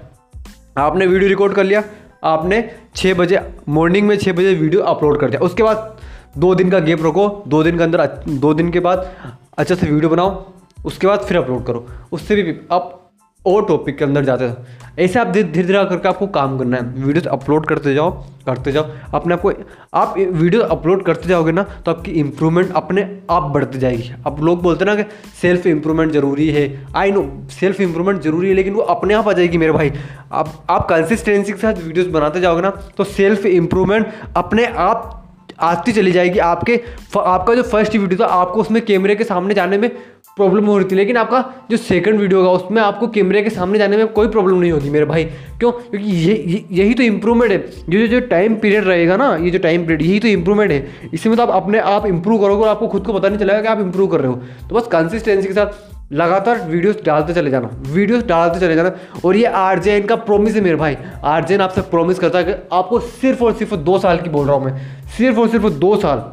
आपने 0.78 1.06
वीडियो 1.06 1.28
रिकॉर्ड 1.28 1.54
कर 1.54 1.64
लिया, 1.64 1.82
आपने 2.24 2.68
छः 2.96 3.14
बजे 3.14 3.40
मॉर्निंग 3.68 4.06
में 4.08 4.16
छः 4.18 4.32
बजे 4.32 4.54
वीडियो 4.54 4.82
अपलोड 4.82 5.20
कर 5.20 5.30
दिया। 5.30 5.40
उसके 5.40 5.62
बाद 5.62 5.98
दो 6.34 6.54
दिन 6.54 6.70
का 6.70 6.78
गेप 6.78 7.04
रखो 7.06 7.26
दो 7.48 7.62
दिन 7.62 7.78
के 7.78 7.84
अंदर 7.84 8.06
दो 8.28 8.54
दिन 8.54 8.70
के 8.70 8.80
बाद 8.80 9.10
अच्छे 9.58 9.74
से 9.74 9.86
वीडियो 9.86 10.10
बनाओ, 10.10 10.44
उसके 10.84 11.06
बाद 11.06 11.20
फिर 11.20 11.36
अपलोड 11.36 11.64
करो। 11.66 11.86
उससे 12.12 12.36
भी 12.36 12.56
आप 12.72 12.96
और 13.44 13.64
टॉपिक 13.66 13.96
के 13.98 14.04
अंदर 14.04 14.24
जाते 14.24 14.44
हो। 14.44 14.56
ऐसे 14.98 15.18
आप 15.18 15.26
धीरे 15.26 15.48
धीरे 15.52 15.84
करके 15.84 16.08
आपको 16.08 16.26
काम 16.28 16.58
करना 16.58 16.76
है। 16.76 16.82
वीडियोस 16.96 17.26
अपलोड 17.28 17.66
करते 17.66 17.94
जाओ 17.94 18.10
करते 18.46 18.72
जाओ। 18.72 18.84
अपने 19.14 19.34
आप 19.34 19.40
को, 19.40 19.52
आप 19.94 20.14
वीडियो 20.18 20.62
अपलोड 20.62 21.04
करते 21.04 21.28
जाओगे 21.28 21.52
ना 21.52 21.62
तो 21.86 21.90
आपकी 21.90 22.10
इंप्रूवमेंट 22.12 22.72
अपने 22.76 23.02
आप 23.30 23.42
बढ़ती 23.44 23.78
जाएगी। 23.78 24.10
अब 24.26 24.42
लोग 24.42 24.62
बोलते 24.62 24.84
ना 24.84 24.94
कि 24.94 25.04
सेल्फ 25.40 25.66
इंप्रूवमेंट 25.66 26.12
ज़रूरी 26.12 26.48
है। 26.48 26.64
आई 26.96 27.12
नो 27.12 27.22
सेल्फ 27.50 27.80
इंप्रूवमेंट 27.80 28.20
ज़रूरी 28.22 28.48
है, 28.48 28.54
लेकिन 28.54 28.74
वो 28.74 28.82
अपने 28.82 29.14
आप 29.14 29.28
आ 29.28 29.32
जाएगी 29.32 29.58
मेरे 29.58 29.72
भाई। 29.72 29.92
आप 30.32 30.52
आप 30.70 30.86
कंसिस्टेंसी 30.88 31.52
के 31.52 31.58
साथ 31.58 31.82
वीडियोज़ 31.84 32.08
बनाते 32.10 32.40
जाओगे 32.40 32.62
ना 32.62 32.70
तो 32.96 33.04
सेल्फ 33.06 33.46
इंप्रूवमेंट 33.46 34.12
अपने 34.36 34.66
आप 34.66 35.16
आती 35.62 35.92
चली 35.92 36.12
जाएगी 36.12 36.38
आपके 36.38 36.80
आपका 37.16 37.54
जो 37.54 37.62
फ़र्स्ट 37.62 37.96
वीडियो 37.96 38.18
था 38.20 38.26
आपको 38.32 38.60
उसमें 38.60 38.84
कैमरे 38.84 39.14
के 39.16 39.24
सामने 39.24 39.54
जाने 39.54 39.78
में 39.78 39.88
प्रॉब्लम 40.36 40.66
हो 40.66 40.76
रही 40.78 40.86
थी। 40.90 40.94
लेकिन 40.94 41.16
आपका 41.16 41.44
जो 41.70 41.76
सेकंड 41.76 42.20
वीडियो 42.20 42.38
होगा 42.38 42.50
उसमें 42.54 42.80
आपको 42.82 43.08
कैमरे 43.08 43.42
के 43.42 43.50
सामने 43.50 43.78
जाने 43.78 43.96
में 43.96 44.06
कोई 44.08 44.28
प्रॉब्लम 44.28 44.56
नहीं 44.56 44.72
होगी 44.72 44.90
मेरे 44.90 45.04
भाई। 45.04 45.24
क्यों? 45.24 45.72
क्योंकि 45.72 46.10
ये, 46.10 46.64
यही 46.72 46.94
तो 46.94 47.02
इंप्रूवमेंट 47.02 47.52
है। 47.52 47.58
जो 47.88 48.06
जो 48.06 48.20
टाइम 48.28 48.54
पीरियड 48.54 48.84
रहेगा 48.84 49.16
ना 49.16 49.34
ये 49.36 49.50
जो 49.50 49.58
टाइम 49.58 49.82
पीरियड 49.82 50.02
यही 50.02 50.20
तो 50.20 50.28
इंप्रूवमेंट 50.28 50.70
है। 50.70 51.10
इसमें 51.14 51.36
तो 51.36 51.42
आप 51.42 51.50
अपने 51.62 51.78
आप 51.78 52.06
इंप्रूव 52.06 52.40
करोगे 52.40 52.62
और 52.62 52.68
आपको 52.68 52.88
खुद 52.88 53.06
को 53.06 53.12
पता 53.12 53.28
नहीं 53.28 53.38
चलेगा 53.38 53.60
कि 53.60 53.68
आप 53.68 53.80
इंप्रूव 53.80 54.08
कर 54.08 54.20
रहे 54.20 54.32
हो। 54.32 54.68
तो 54.68 54.74
बस 54.74 54.86
कंसिस्टेंसी 54.86 55.48
के 55.48 55.54
साथ 55.54 55.98
लगातार 56.10 56.60
वीडियोस 56.60 56.96
डालते 57.04 57.34
चले 57.34 57.50
जाना 57.50 57.68
वीडियोस 57.86 58.22
डालते 58.24 58.60
चले 58.60 58.74
जाना। 58.74 58.92
और 59.24 59.36
ये 59.36 59.44
आरजेएन 59.44 60.06
का 60.06 60.16
प्रॉमिस 60.18 60.54
है 60.54 60.60
मेरे 60.60 60.76
भाई। 60.76 60.96
आरजेएन 61.24 61.60
आपसे 61.60 61.80
प्रॉमिस 61.90 62.18
करता 62.18 62.38
है 62.38 62.44
कि 62.44 62.52
आपको 62.72 63.00
सिर्फ़ 63.00 63.44
और 63.44 63.52
सिर्फ़ 63.52 63.74
दो 63.76 63.98
साल 63.98 64.18
की 64.18 64.30
बोल 64.30 64.46
रहा 64.46 64.56
हूँ 64.56 64.64
मैं। 64.64 65.06
सिर्फ़ 65.16 65.38
और 65.40 65.48
सिर्फ़ 65.48 65.66
दो 65.66 65.96
साल। 65.96 66.24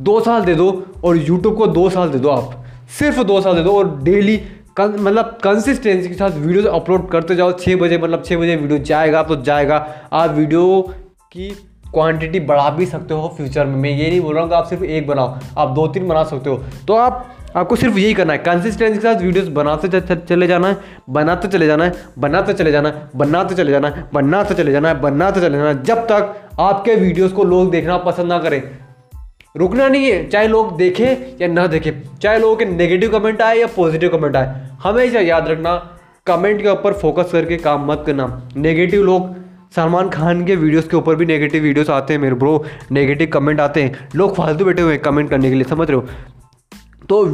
दो 0.00 0.20
साल 0.20 0.44
दे 0.44 0.54
दो 0.54 0.70
और 1.04 1.16
यूट्यूब 1.18 1.56
को 1.56 1.66
दो 1.68 1.88
साल 1.90 2.10
दे 2.10 2.18
दो 2.18 2.28
आप। 2.28 2.64
सिर्फ़ 2.98 3.22
दो 3.22 3.40
साल 3.40 3.54
दे 3.54 3.62
दो 3.62 3.76
और 3.78 3.98
डेली 4.02 4.40
मतलब 4.80 5.38
कंसिस्टेंसी 5.44 6.08
के 6.08 6.14
साथ 6.14 6.30
वीडियोस 6.30 6.66
अपलोड 6.66 7.08
करते 7.10 7.34
जाओ। 7.36 7.52
छः 7.52 7.76
बजे 7.76 7.98
मतलब 7.98 8.22
छः 8.24 8.36
बजे 8.36 8.56
वीडियो 8.56 8.78
जाएगा 8.80 9.22
तो 9.22 9.36
जाएगा। 9.42 9.76
आप 10.12 10.30
वीडियो 10.30 10.80
की 11.32 11.50
क्वांटिटी 11.92 12.40
बढ़ा 12.40 12.68
भी 12.70 12.86
सकते 12.86 13.14
हो 13.14 13.32
फ्यूचर 13.36 13.64
में। 13.64 13.76
मैं 13.76 13.90
ये 13.90 14.08
नहीं 14.08 14.20
बोल 14.20 14.34
रहा 14.34 14.42
हूँ 14.42 14.50
कि 14.50 14.56
आप 14.56 14.66
सिर्फ़ 14.66 14.84
एक 14.84 15.06
बनाओ, 15.06 15.38
आप 15.58 15.68
दो 15.68 15.86
तीन 15.86 16.08
बना 16.08 16.22
सकते 16.24 16.50
हो। 16.50 16.56
तो 16.88 16.94
आप, 16.94 17.26
आपको 17.56 17.76
सिर्फ़ 17.76 17.98
यही 17.98 18.14
करना 18.14 18.32
है। 18.32 18.38
कंसिस्टेंसी 18.38 18.94
के 18.94 19.02
साथ 19.02 19.22
वीडियोस 19.22 19.48
बनाते 19.48 20.00
चले 20.16 20.46
जाना 20.46 20.68
है, 20.68 20.76
बनाते 21.10 21.48
चले 21.48 21.66
जाना 21.66 21.84
है, 21.84 21.92
बनाते 22.18 22.52
चले 22.52 22.72
जाना 22.72 22.88
है, 22.88 23.08
बनाते 23.16 23.54
चले 23.54 23.70
जाना 23.70 23.88
है, 23.88 24.04
बनाते 24.14 24.54
चले 24.54 24.72
जाना 24.72 24.88
है, 24.88 25.00
बनाते 25.00 25.40
चले 25.40 25.58
जाना 25.58 25.68
है। 25.68 25.82
जब 25.82 26.04
तक 26.04 26.34
आपके 26.60 26.94
वीडियोस 26.94 27.32
को 27.32 27.44
लोग 27.44 27.70
देखना 27.70 27.96
पसंद 27.98 28.26
ना 28.26 28.38
करें। 28.38 28.62
रुकना 29.56 29.88
नहीं 29.88 30.06
है, 30.06 30.28
चाहे 30.28 30.48
लोग 30.48 30.76
देखें 30.76 31.36
या 31.40 31.48
ना 31.48 31.66
देखें, 31.66 31.92
चाहे 32.18 32.38
लोगों 32.38 32.56
के 32.56 32.64
नेगेटिव 32.64 33.10
कमेंट 33.10 33.42
आए 33.42 33.56
या 33.56 33.66
पॉजिटिव 33.66 34.10
कमेंट 34.10 34.36
आए, 34.36 34.68
हमेशा 34.82 35.20
याद 35.20 35.48
रखना 35.48 35.74
कमेंट 36.26 36.62
के 36.62 36.68
ऊपर 36.68 36.92
फोकस 36.92 37.32
करके 37.32 37.56
काम 37.56 37.86
मत 37.86 38.02
करना। 38.06 38.26
नेगेटिव 38.56 39.02
लोग 39.02 39.37
सलमान 39.76 40.08
खान 40.08 40.44
के 40.46 40.56
वीडियोस 40.56 40.88
के 40.88 40.96
ऊपर 40.96 41.14
भी 41.14 41.26
नेगेटिव 41.26 41.62
वीडियोस 41.62 41.90
आते 41.90 42.14
हैं 42.14 42.20
मेरे 42.20 42.34
ब्रो 42.34 42.64
नेगेटिव 42.90 43.30
कमेंट 43.32 43.60
आते 43.60 43.82
हैं। 43.82 44.08
लोग 44.16 44.34
फालतू 44.34 44.64
बैठे 44.64 44.82
हुए 44.82 44.92
हैं 44.92 45.02
कमेंट 45.02 45.30
करने 45.30 45.48
के 45.48 45.54
लिए, 45.54 45.64
समझ 45.64 45.90
रहे 45.90 45.96
हो? 45.96 46.06
तो 47.08 47.24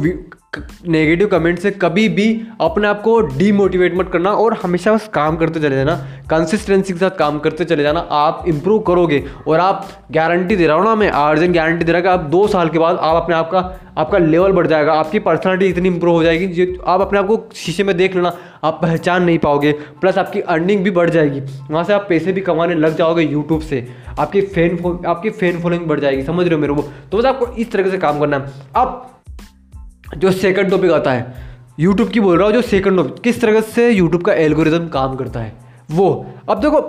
नेगेटिव 0.87 1.27
कमेंट 1.27 1.59
से 1.59 1.71
कभी 1.71 2.07
भी 2.09 2.25
अपने 2.61 2.87
आप 2.87 3.01
को 3.01 3.19
डीमोटिवेट 3.37 3.95
मत 3.97 4.09
करना 4.13 4.31
और 4.31 4.53
हमेशा 4.63 4.93
बस 4.93 5.07
काम 5.13 5.37
करते 5.37 5.59
चले 5.59 5.75
जाना। 5.75 5.95
कंसिस्टेंसी 6.29 6.93
के 6.93 6.99
साथ 6.99 7.17
काम 7.17 7.39
करते 7.39 7.65
चले 7.65 7.83
जाना। 7.83 7.99
आप 7.99 8.43
इम्प्रूव 8.47 8.79
करोगे 8.79 9.23
और 9.47 9.59
आप 9.59 9.87
गारंटी 10.11 10.55
दे 10.55 10.67
रहा 10.67 10.77
हूँ 10.77 10.85
ना 10.85 10.95
मैं 10.95 11.09
आर्जन 11.11 11.53
गारंटी 11.53 11.85
दे 11.85 11.91
रहा 11.91 12.01
कि 12.01 12.07
आप 12.07 12.19
दो 12.29 12.45
साल 12.47 12.69
के 12.69 12.79
बाद 12.79 12.97
आप 12.97 13.23
अपने 13.23 13.35
आप 13.35 13.49
का, 13.51 13.59
आपका 13.97 14.17
लेवल 14.17 14.51
बढ़ 14.51 14.67
जाएगा। 14.67 14.93
आपकी 14.93 15.19
पर्सनैलिटी 15.19 15.65
इतनी 15.65 15.89
इंप्रूव 15.89 16.15
हो 16.15 16.23
जाएगी 16.23 16.47
जो, 16.47 16.81
आप 16.83 17.01
अपने 17.01 17.19
आप 17.19 17.27
को 17.27 17.43
शीशे 17.55 17.83
में 17.83 17.95
देख 17.97 18.15
लेना, 18.15 18.33
आप 18.63 18.79
पहचान 18.81 19.23
नहीं 19.23 19.37
पाओगे। 19.39 19.71
प्लस 20.01 20.17
आपकी 20.17 20.41
अर्निंग 20.41 20.83
भी 20.83 20.91
बढ़ 20.91 21.09
जाएगी। 21.09 21.41
वहाँ 21.71 21.83
से 21.83 21.93
आप 21.93 22.05
पैसे 22.09 22.33
भी 22.33 22.41
कमाने 22.41 22.75
लग 22.75 22.95
जाओगे 22.97 23.23
यूट्यूब 23.23 23.61
से। 23.61 23.87
आपकी 24.19 24.41
फ़ैन 24.41 25.03
आपकी 25.07 25.29
फ़ैन 25.29 25.61
फॉलोइंग 25.61 25.85
बढ़ 25.85 25.99
जाएगी। 25.99 26.23
समझ 26.23 26.45
रहे 26.45 26.55
हो 26.55 26.61
मेरे 26.61 26.73
को? 26.73 26.81
तो 27.11 27.17
बस 27.17 27.25
आपको 27.25 27.47
इस 27.47 27.71
तरीके 27.71 27.91
से 27.91 27.97
काम 27.97 28.19
करना 28.19 28.37
है। 28.37 28.53
आप 28.75 29.11
जो 30.07 30.31
सेकंड 30.33 30.69
टॉपिक 30.71 30.91
आता 30.91 31.11
है। 31.11 31.33
यूट्यूब 31.79 32.09
की 32.09 32.19
बोल 32.19 32.37
रहा 32.37 32.45
हूँ, 32.45 32.53
जो 32.53 32.61
सेकंड 32.63 32.97
टॉपिक 32.97 33.23
किस 33.23 33.41
तरह 33.41 33.61
से 33.61 33.89
यूट्यूब 33.91 34.21
का 34.21 34.33
एल्गोरिज्म 34.33 34.87
काम 34.89 35.15
करता 35.15 35.39
है? 35.39 35.51
वो, 35.91 36.25
अब 36.49 36.59
देखो, 36.61 36.79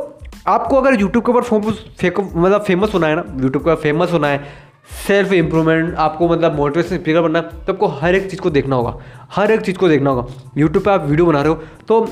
आपको 0.46 0.76
अगर 0.76 1.00
यूट्यूब 1.00 1.24
के 1.24 1.32
ऊपर 1.32 1.42
फ़ेमस 1.42 2.34
मतलब 2.36 2.62
फ़ेमस 2.62 2.94
होना 2.94 3.06
है 3.06 3.16
ना 3.16 3.24
यूट्यूब 3.42 3.64
का 3.64 3.74
फ़ेमस 3.76 4.12
होना 4.12 4.28
है 4.28 4.44
सेल्फ 5.06 5.32
इम्प्रूवमेंट 5.32 5.94
आपको 5.96 6.28
मतलब 6.28 6.54
मोटिवेशन 6.56 6.96
स्पीकर 6.96 7.20
बनना 7.20 7.38
है 7.38 7.64
तो 7.64 7.72
आपको 7.72 7.86
हर 8.00 8.14
एक 8.14 8.30
चीज़ 8.30 8.40
को 8.40 8.50
देखना 8.50 8.76
होगा। 8.76 8.94
हर 9.32 9.50
एक 9.50 9.60
चीज़ 9.60 9.76
को 9.76 9.88
देखना 9.88 10.10
होगा। 10.10 10.34
यूट्यूब 10.58 10.84
पर 10.84 10.90
आप 10.90 11.06
वीडियो 11.06 11.26
बना 11.26 11.40
रहे 11.42 11.52
हो 11.52 11.62
तो 11.88 12.06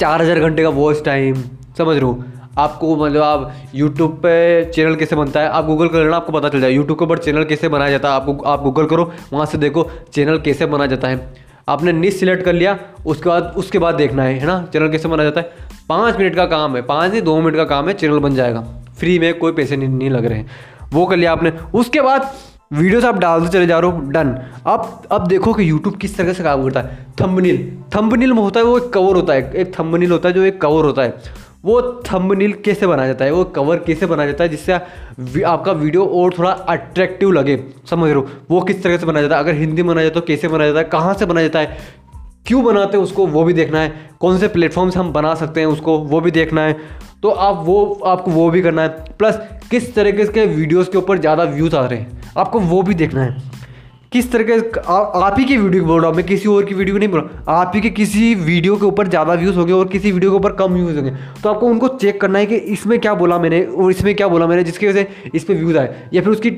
चार 0.00 0.22
हज़ार 0.22 0.40
घंटे 0.40 0.62
का 0.62 0.68
वॉच 0.70 1.04
टाइम 1.04 1.42
समझ 1.78 1.96
रहे 1.96 2.04
हो? 2.04 2.24
आपको 2.58 2.96
मतलब 2.96 3.22
आप 3.22 3.52
यूट्यूब 3.74 4.10
पे 4.16 4.64
चैनल 4.64 4.94
कैसे 4.96 5.16
बनता 5.16 5.40
है? 5.40 5.48
आप 5.48 5.64
गूगल 5.66 5.88
कर 5.88 6.02
लेना 6.04 6.16
आपको 6.16 6.32
पता 6.32 6.48
चल 6.48 6.60
जाए 6.60 6.70
यूट्यूब 6.72 6.98
के 6.98 7.04
ऊपर 7.04 7.18
चैनल 7.18 7.44
कैसे 7.44 7.68
बनाया 7.68 7.90
जाता 7.90 8.08
है 8.08 8.14
आपको 8.14 8.44
आप 8.44 8.62
गूगल 8.62 8.86
करो 8.86 9.10
वहाँ 9.32 9.46
से 9.46 9.58
देखो 9.58 9.88
चैनल 10.12 10.38
कैसे 10.38 10.66
बनाया 10.66 10.86
जाता 10.86 11.08
है। 11.08 11.32
आपने 11.68 11.92
निश 11.92 12.18
सिलेक्ट 12.20 12.44
कर 12.44 12.52
लिया 12.52 12.78
उसके 13.06 13.28
बाद 13.28 13.54
उसके 13.56 13.78
बाद 13.78 13.94
देखना 13.94 14.22
है 14.22 14.38
है 14.38 14.46
ना? 14.46 14.62
चैनल 14.72 14.88
कैसे 14.88 15.08
बनाया 15.08 15.30
जाता 15.30 15.40
है? 15.40 15.68
पाँच 15.88 16.16
मिनट 16.18 16.34
का 16.36 16.46
काम 16.46 16.76
है 16.76 16.82
पाँच 16.84 17.12
से 17.12 17.20
दो 17.20 17.40
मिनट 17.40 17.56
का 17.56 17.64
काम 17.66 17.88
है 17.88 17.94
चैनल 17.94 18.18
बन 18.18 18.34
जाएगा। 18.34 18.60
फ्री 18.98 19.18
में 19.18 19.38
कोई 19.38 19.52
पैसे 19.52 19.76
नहीं, 19.76 19.88
नहीं 19.88 20.10
लग 20.10 20.24
रहे 20.24 20.38
हैं। 20.38 20.50
वो 20.92 21.06
कर 21.06 21.16
लिया 21.16 21.32
आपने। 21.32 21.52
उसके 21.74 22.00
बाद 22.00 22.32
वीडियोस 22.72 23.04
आप 23.04 23.18
डालते 23.18 23.48
चले 23.48 23.66
जा 23.66 23.78
रहे 23.78 23.90
हो 23.90 24.00
डन 24.10 24.28
अब 24.66 25.02
अब 25.12 25.26
देखो 25.28 25.52
कि 25.54 25.68
यूट्यूब 25.70 25.96
किस 25.96 26.16
तरह 26.16 26.32
से 26.32 26.42
काम 26.42 26.62
करता 26.64 26.80
है। 26.80 27.06
थंबनील 27.20 27.58
थंबनील 27.96 28.32
में 28.32 28.40
होता 28.42 28.60
है 28.60 28.66
वो 28.66 28.78
एक 28.78 28.92
कवर 28.92 29.16
होता 29.16 29.32
है 29.32 29.52
एक 29.52 29.78
थंबनील 29.78 30.12
होता 30.12 30.28
है 30.28 30.34
जो 30.34 30.42
एक 30.42 30.60
कवर 30.60 30.84
होता 30.84 31.02
है। 31.02 31.42
वो 31.64 31.80
थंबनील 32.06 32.52
कैसे 32.64 32.86
बनाया 32.86 33.08
जाता 33.08 33.24
है, 33.24 33.30
वो 33.30 33.44
कवर 33.44 33.76
कैसे 33.76 34.06
बनाया 34.06 34.30
जाता 34.30 34.44
है, 34.44 34.50
जिससे 34.50 35.42
आपका 35.42 35.72
वीडियो 35.72 36.04
और 36.06 36.34
थोड़ा 36.38 36.50
अट्रैक्टिव 36.50 37.30
लगे। 37.32 37.56
समझ 37.90 38.04
रहे 38.04 38.14
हो? 38.14 38.26
वो 38.50 38.60
किस 38.60 38.82
तरह 38.82 38.96
से 38.96 39.06
बनाया 39.06 39.22
जाता 39.22 39.36
है? 39.36 39.42
अगर 39.42 39.54
हिंदी 39.54 39.82
बनाया 39.82 40.08
जाता 40.08 40.14
है 40.14 40.20
तो 40.20 40.26
कैसे 40.26 40.48
बनाया 40.48 40.72
जाता 40.72 40.80
है? 40.80 40.88
कहाँ 40.92 41.14
से 41.14 41.26
बनाया 41.26 41.48
जाता 41.48 41.58
है? 41.58 41.78
क्यों 42.46 42.64
बनाते 42.64 42.96
हैं 42.96 43.04
उसको? 43.04 43.26
वो 43.26 43.44
भी 43.44 43.52
देखना 43.52 43.80
है। 43.80 43.92
कौन 44.20 44.38
से 44.38 44.48
प्लेटफॉर्म 44.48 44.90
से 44.90 44.98
हम 44.98 45.12
बना 45.12 45.34
सकते 45.34 45.60
हैं 45.60 45.66
उसको? 45.66 45.98
वो 45.98 46.20
भी 46.20 46.30
देखना 46.30 46.60
है। 46.60 46.76
तो 47.22 47.30
आप 47.30 47.62
वो, 47.66 48.00
आपको 48.06 48.30
वो 48.30 48.50
भी 48.50 48.62
करना 48.62 48.82
है। 48.82 48.88
प्लस 49.18 49.38
किस 49.70 49.94
तरीके 49.94 50.24
के 50.24 50.46
वीडियोस 50.46 50.88
के 50.88 50.98
ऊपर 50.98 51.18
ज़्यादा 51.18 51.44
व्यूज़ 51.44 51.76
आ 51.76 51.86
रहे 51.86 51.98
हैं? 51.98 52.22
आपको 52.38 52.60
वो 52.60 52.82
भी 52.82 52.94
देखना 52.94 53.22
है। 53.22 53.63
किस 54.14 54.30
तरह 54.32 54.58
तरीके 54.58 54.80
आप 54.88 55.36
ही 55.38 55.44
की 55.44 55.56
वीडियो 55.56 55.84
बोल 55.84 56.00
रहा 56.00 56.08
हूँ, 56.08 56.16
मैं 56.16 56.24
किसी 56.26 56.48
और 56.48 56.64
की 56.64 56.74
वीडियो 56.74 56.96
नहीं 56.96 57.08
बोल 57.08 57.20
रहा 57.20 57.52
आप 57.52 57.72
ही 57.74 57.80
के 57.80 57.90
किसी 57.90 58.34
वीडियो 58.36 58.76
के 58.76 58.86
ऊपर 58.86 59.08
ज़्यादा 59.08 59.34
व्यूज़ 59.34 59.56
होंगे 59.56 59.72
और 59.72 59.88
किसी 59.88 60.12
वीडियो 60.12 60.30
के 60.30 60.36
ऊपर 60.36 60.52
कम 60.52 60.74
व्यूज़ 60.74 60.96
होंगे। 60.96 61.10
तो 61.42 61.48
आपको 61.48 61.66
उनको 61.66 61.88
चेक 61.88 62.20
करना 62.20 62.38
है 62.38 62.46
कि 62.46 62.56
इसमें 62.76 62.98
क्या 62.98 63.14
बोला 63.14 63.38
मैंने 63.38 63.62
और 63.64 63.90
इसमें 63.90 64.14
क्या 64.14 64.28
बोला 64.28 64.46
मैंने, 64.46 64.64
जिसकी 64.64 64.88
वजह 64.88 65.02
से 65.02 65.30
इस 65.34 65.44
पर 65.44 65.54
व्यूज़ 65.54 65.78
आए। 65.78 66.08
या 66.14 66.22
फिर 66.22 66.32
उसकी 66.32 66.50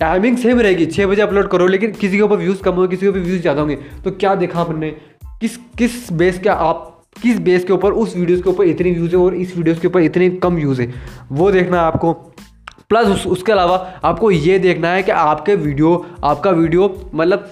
टाइमिंग 0.00 0.36
सेम 0.38 0.60
रहेगी 0.60 0.86
छः 0.86 1.06
बजे 1.06 1.22
अपलोड 1.22 1.48
करो, 1.48 1.66
लेकिन 1.66 1.92
किसी 1.92 2.16
के 2.16 2.22
ऊपर 2.22 2.36
व्यूज़ 2.36 2.62
कम 2.62 2.74
होंगे, 2.74 2.88
किसी 2.88 3.00
के 3.00 3.08
ऊपर 3.08 3.18
व्यूज़ 3.20 3.40
ज़्यादा 3.40 3.60
होंगे। 3.60 3.76
तो 4.04 4.10
क्या 4.12 4.34
देखा 4.34 4.60
आपने? 4.60 4.90
किस 5.40 5.56
किस 5.78 6.12
बेस 6.12 6.38
का 6.38 6.52
आप, 6.52 6.86
किस 7.22 7.38
बेस 7.40 7.64
के 7.64 7.72
ऊपर 7.72 7.92
उस 7.92 8.16
वीडियोज़ 8.16 8.42
के 8.42 8.50
ऊपर 8.50 8.64
इतनी 8.64 8.90
व्यूज़ 8.90 9.10
है 9.10 9.22
और 9.22 9.34
इस 9.36 9.56
वीडियोज़ 9.56 9.80
के 9.80 9.88
ऊपर 9.88 10.00
इतने 10.00 10.28
कम 10.42 10.54
व्यूज़ 10.56 10.80
है? 10.82 10.92
वो 11.32 11.50
देखना 11.52 11.76
है 11.76 11.82
आपको। 11.84 12.12
प्लस 12.90 13.06
उस, 13.06 13.26
उसके 13.26 13.52
अलावा 13.52 13.76
आपको 14.04 14.30
ये 14.30 14.58
देखना 14.58 14.88
है 14.88 15.02
कि 15.02 15.10
आपके 15.12 15.54
वीडियो 15.56 15.94
आपका 16.24 16.50
वीडियो 16.52 16.94
मतलब 17.14 17.50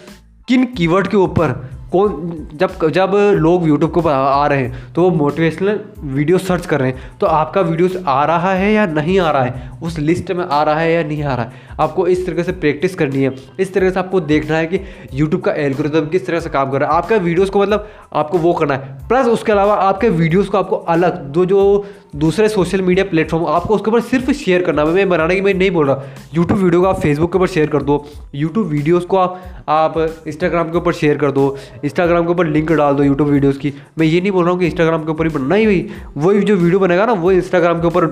किन 0.49 0.65
कीवर्ड 0.73 1.09
के 1.09 1.17
ऊपर 1.17 1.53
कौन, 1.93 2.49
जब 2.55 2.89
जब 2.89 3.13
लोग 3.35 3.67
यूट्यूब 3.69 3.93
के 3.93 4.01
ऊपर 4.01 4.11
आ 4.11 4.47
रहे 4.47 4.63
हैं 4.63 4.93
तो 4.95 5.03
वो 5.03 5.11
मोटिवेशनल 5.11 5.81
वीडियो 6.05 6.39
सर्च 6.39 6.67
कर 6.67 6.81
रहे 6.81 6.91
हैं 6.91 7.19
तो 7.21 7.27
आपका 7.27 7.61
वीडियोस 7.61 7.97
आ 8.07 8.25
रहा 8.25 8.53
है 8.55 8.73
या 8.73 8.87
नहीं 8.87 9.19
आ 9.21 9.31
रहा 9.31 9.43
है? 9.43 9.71
उस 9.83 9.99
लिस्ट 9.99 10.31
में 10.33 10.45
आ 10.45 10.63
रहा 10.63 10.81
है 10.81 10.93
या 10.93 11.03
नहीं 11.03 11.23
आ 11.23 11.35
रहा 11.35 11.45
है? 11.45 11.67
आपको 11.81 12.07
इस 12.07 12.25
तरीके 12.27 12.43
से 12.43 12.53
प्रैक्टिस 12.55 12.95
करनी 12.95 13.23
है। 13.23 13.35
इस 13.61 13.73
तरीके 13.75 13.91
से 13.91 13.99
आपको 13.99 14.21
देखना 14.21 14.57
है 14.57 14.67
कि 14.67 14.81
यूट्यूब 15.15 15.43
का 15.43 15.53
एल्गोरिथम 15.55 16.09
किस 16.09 16.27
तरह 16.27 16.41
से 16.41 16.51
काम 16.51 16.71
कर 16.71 16.81
रहा 16.81 16.91
है। 16.91 16.97
आपका 16.97 17.17
वीडियोज़ 17.17 17.51
को 17.51 17.63
मतलब 17.63 17.89
आपको 18.13 18.39
वो 18.39 18.53
करना 18.53 18.75
है। 18.75 19.09
प्लस 19.09 19.27
उसके 19.27 19.53
अलावा 19.53 19.75
आपके 19.75 20.09
वीडियोज़ 20.11 20.49
को 20.51 20.59
आपको 20.59 20.77
अलग, 20.77 21.19
दो, 21.23 21.45
जो 21.45 21.87
दूसरे 22.17 22.49
सोशल 22.49 22.83
मीडिया 22.83 23.05
प्लेटफॉर्म 23.05 23.47
आपको 23.47 23.75
उसके 23.75 23.91
ऊपर 23.91 24.01
सिर्फ़ 24.01 24.31
शेयर 24.33 24.63
करना 24.63 24.83
है। 24.83 24.89
मैं 24.89 25.09
बनाने 25.09 25.35
की 25.35 25.41
मैं 25.41 25.55
नहीं 25.55 25.71
बोल 25.71 25.87
रहा। 25.87 26.03
यूट्यूब 26.35 26.59
वीडियो 26.59 26.81
को 26.81 26.87
आप 26.87 27.01
फेसबुक 27.01 27.33
के 27.33 27.39
ऊपर 27.39 27.47
शेयर 27.47 27.67
कर 27.67 27.83
दो। 27.83 28.05
यूट्यूब 28.35 28.67
वीडियोज़ 28.67 29.07
को 29.07 29.17
आप 29.17 29.41
आप 29.69 29.97
इंस्टाग्राम 30.27 30.71
के 30.71 30.79
ऊपर 30.79 30.93
शेयर 30.93 31.17
कर 31.19 31.31
दो। 31.31 31.57
इंस्टाग्राम 31.85 32.25
के 32.25 32.33
ऊपर 32.33 32.47
लिंक 32.47 32.73
डाल 32.73 32.95
दो 32.95 33.03
यूट्यूब 33.03 33.29
वीडियोज़ 33.29 33.59
की। 33.59 33.73
मैं 33.99 34.07
ये 34.07 34.21
नहीं 34.21 34.33
बोल 34.33 34.45
रहा 34.45 34.53
हूँ 34.53 34.61
कि 34.61 34.67
इंस्टाग्राम 34.67 35.05
के 35.05 35.11
ऊपर 35.11 35.27
ही 35.27 35.45
नहीं 35.45 35.67
ही 35.67 35.87
वही। 36.17 36.41
जो 36.41 36.57
वीडियो 36.57 36.79
बनेगा 36.79 37.07
ना, 37.07 37.13
वो 37.15 37.33
इंस्टाग्राम 37.33 37.81
के 37.81 37.87
ऊपर 37.87 38.07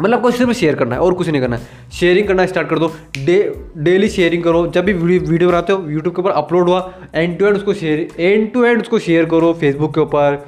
मतलब 0.00 0.16
आपको 0.16 0.30
सिर्फ़ 0.30 0.52
शेयर 0.52 0.74
करना 0.74 0.94
है, 0.94 1.00
और 1.00 1.14
कुछ 1.14 1.28
नहीं 1.28 1.40
करना 1.40 1.56
है। 1.56 1.90
शेयरिंग 1.92 2.26
करना 2.28 2.46
स्टार्ट 2.46 2.68
कर 2.68 2.78
दो। 2.78 2.90
डे 3.18 3.36
डेली 3.78 4.08
शेयरिंग 4.08 4.42
करो। 4.44 4.66
जब 4.66 4.84
भी 4.84 4.92
वीडियो 4.92 5.48
बनाते 5.48 5.72
हो 5.72 5.90
यूट्यूब 5.90 6.14
के 6.14 6.22
ऊपर 6.22 6.30
अपलोड 6.32 6.68
हुआ 6.68 6.92
एंड 7.14 7.38
टू 7.38 7.46
एंड 7.46 7.56
उसको 7.56 7.74
शेयर 7.74 8.08
एंड 8.20 8.52
टू 8.52 8.64
एंड 8.64 8.80
उसको 8.80 8.98
शेयर 8.98 9.24
करो 9.24 9.52
फेसबुक 9.60 9.94
के 9.94 10.00
ऊपर। 10.00 10.42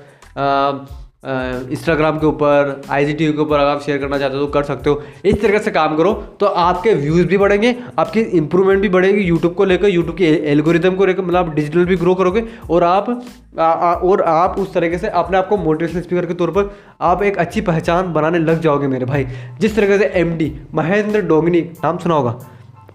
इंस्टाग्राम 1.27 2.19
के 2.19 2.27
ऊपर 2.27 2.81
आई 2.91 3.13
के 3.13 3.29
ऊपर 3.31 3.59
अगर 3.59 3.71
आप 3.71 3.81
शेयर 3.83 3.99
करना 3.99 4.19
चाहते 4.19 4.37
हो 4.37 4.45
तो 4.45 4.53
कर 4.53 4.63
सकते 4.63 4.91
हो। 4.91 5.03
इस 5.25 5.41
तरीके 5.43 5.59
से 5.59 5.71
काम 5.71 5.97
करो 5.97 6.13
तो 6.41 6.47
आपके 6.47 6.93
व्यूज़ 6.95 7.27
भी 7.27 7.39
बढ़ेंगे 7.39 7.75
आपकी 7.99 8.21
इंप्रूवमेंट 8.21 8.81
भी 8.83 8.89
बढ़ेगी 8.89 9.23
यूट्यूब 9.23 9.55
को 9.55 9.65
लेकर 9.65 9.89
यूट्यूब 9.89 10.17
के 10.17 10.25
एल्गोरिदम 10.51 10.95
को 10.95 11.07
लेकर 11.07 11.23
मतलब 11.23 11.37
आप 11.37 11.55
डिजिटल 11.55 11.85
भी 11.85 11.97
ग्रो 11.97 12.15
करोगे 12.15 12.45
और 12.71 12.85
आप 12.85 13.11
आ, 13.59 13.63
आ, 13.63 13.93
और 13.95 14.23
आप 14.23 14.59
उस 14.59 14.73
तरीके 14.75 14.99
से 14.99 15.09
अपने 15.09 15.39
आप 15.39 15.49
को 15.49 15.57
मोटिवेशनल 15.57 16.01
स्पीकर 16.01 16.27
के 16.27 16.35
तौर 16.35 16.51
पर 16.51 16.75
आप 17.01 17.23
एक 17.23 17.39
अच्छी 17.39 17.61
पहचान 17.61 18.13
बनाने 18.13 18.39
लग 18.39 18.61
जाओगे 18.61 18.87
मेरे 18.87 19.05
भाई। 19.05 19.27
जिस 19.61 19.77
तरीके 19.77 19.99
से 19.99 20.13
एमडी 20.15 20.53
महेंद्र 20.75 21.21
डोगनी 21.23 21.61
नाम 21.61 21.99
सुना 21.99 22.15
होगा? 22.15 22.39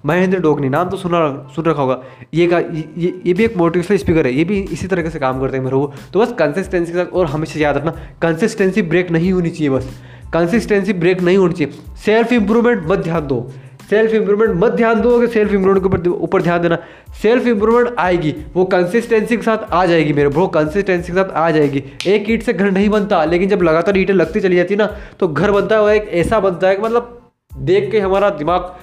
महेंद्र 0.05 0.39
डोगनी 0.39 0.69
नाम 0.69 0.89
तो 0.89 0.97
सुना 0.97 1.19
सुन 1.55 1.65
रखा 1.65 1.81
होगा। 1.81 2.01
ये 2.33 2.47
का, 2.47 2.59
ये 2.59 3.13
ये 3.25 3.33
भी 3.33 3.43
एक 3.45 3.57
मोटिवेशनल 3.57 3.97
स्पीकर 3.97 4.25
है, 4.25 4.33
ये 4.33 4.43
भी 4.43 4.59
इसी 4.71 4.87
तरीके 4.87 5.09
से 5.09 5.19
काम 5.19 5.41
करते 5.41 5.57
हैं 5.57 5.63
मेरे 5.63 5.77
को। 5.77 5.93
तो 6.13 6.19
बस 6.19 6.33
कंसिस्टेंसी 6.39 6.91
के 6.91 6.97
साथ, 6.97 7.13
और 7.13 7.25
हमेशा 7.25 7.59
याद 7.59 7.77
रखना 7.77 7.95
कंसिस्टेंसी 8.21 8.81
ब्रेक 8.83 9.11
नहीं 9.11 9.31
होनी 9.31 9.49
चाहिए 9.49 9.69
बस। 9.69 9.89
कंसिस्टेंसी 10.33 10.93
ब्रेक 10.95 11.21
नहीं 11.21 11.37
होनी 11.37 11.53
चाहिए। 11.53 11.95
सेल्फ 11.97 12.33
इंप्रूवमेंट 12.33 12.87
मत 12.87 12.99
ध्यान 12.99 13.27
दो। 13.27 13.47
सेल्फ 13.89 14.13
इंप्रूवमेंट 14.13 14.51
मत 14.55 14.71
ध्यान 14.71 15.01
दो, 15.01 15.19
कि 15.19 15.27
सेल्फ 15.27 15.53
इंप्रूवमेंट 15.53 15.83
के 15.83 16.09
ऊपर 16.09 16.23
ऊपर 16.23 16.41
ध्यान 16.41 16.61
देना। 16.61 16.77
सेल्फ 17.21 17.47
इंप्रूवमेंट 17.47 17.95
आएगी, 17.99 18.33
वो 18.53 18.65
कंसिस्टेंसी 18.65 19.37
के 19.37 19.43
साथ 19.43 19.71
आ 19.71 19.85
जाएगी 19.85 20.13
मेरे 20.13 20.29
ब्रो 20.29 20.45
कंसिस्टेंसी 20.49 21.11
के 21.11 21.17
साथ 21.17 21.31
आ 21.31 21.49
जाएगी। 21.51 21.83
एक 22.07 22.29
ईट 22.29 22.43
से 22.43 22.53
घर 22.53 22.71
नहीं 22.71 22.89
बनता, 22.89 23.23
लेकिन 23.25 23.49
जब 23.49 23.61
लगातार 23.61 23.97
ईटें 23.97 24.13
लगती 24.13 24.39
चली 24.39 24.55
जाती 24.55 24.75
ना 24.75 24.85
तो 25.19 25.27
घर 25.27 25.51
बनता 25.51 25.75
है, 25.75 25.81
वो 25.81 25.89
एक 25.89 26.07
ऐसा 26.13 26.39
बनता 26.39 26.67
है 26.67 26.75
कि 26.75 26.81
मतलब 26.81 27.17
देख 27.51 27.91
के 27.91 27.99
हमारा 27.99 28.29
दिमाग 28.31 28.73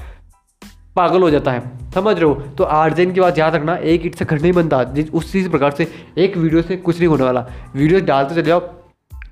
पागल 0.98 1.22
हो 1.22 1.30
जाता 1.30 1.50
है। 1.50 1.60
समझ 1.94 2.14
रहे 2.16 2.24
हो? 2.24 2.34
तो 2.58 2.64
आठ 2.64 2.74
आर्जेन 2.74 3.12
की 3.12 3.20
बात 3.20 3.38
याद 3.38 3.54
रखना, 3.54 3.74
एक 3.74 4.06
ईट 4.06 4.14
से 4.14 4.24
घर 4.24 4.40
नहीं 4.40 4.52
बनता 4.52 4.84
उस 5.14 5.32
चीज़ 5.32 5.48
प्रकार 5.48 5.70
से 5.70 5.86
एक 6.18 6.36
वीडियो 6.36 6.62
से 6.62 6.76
कुछ 6.78 6.98
नहीं 6.98 7.08
होने 7.08 7.24
वाला। 7.24 7.46
वीडियो 7.76 8.00
डालते 8.00 8.34
चले 8.34 8.42
जाओ। 8.42 8.60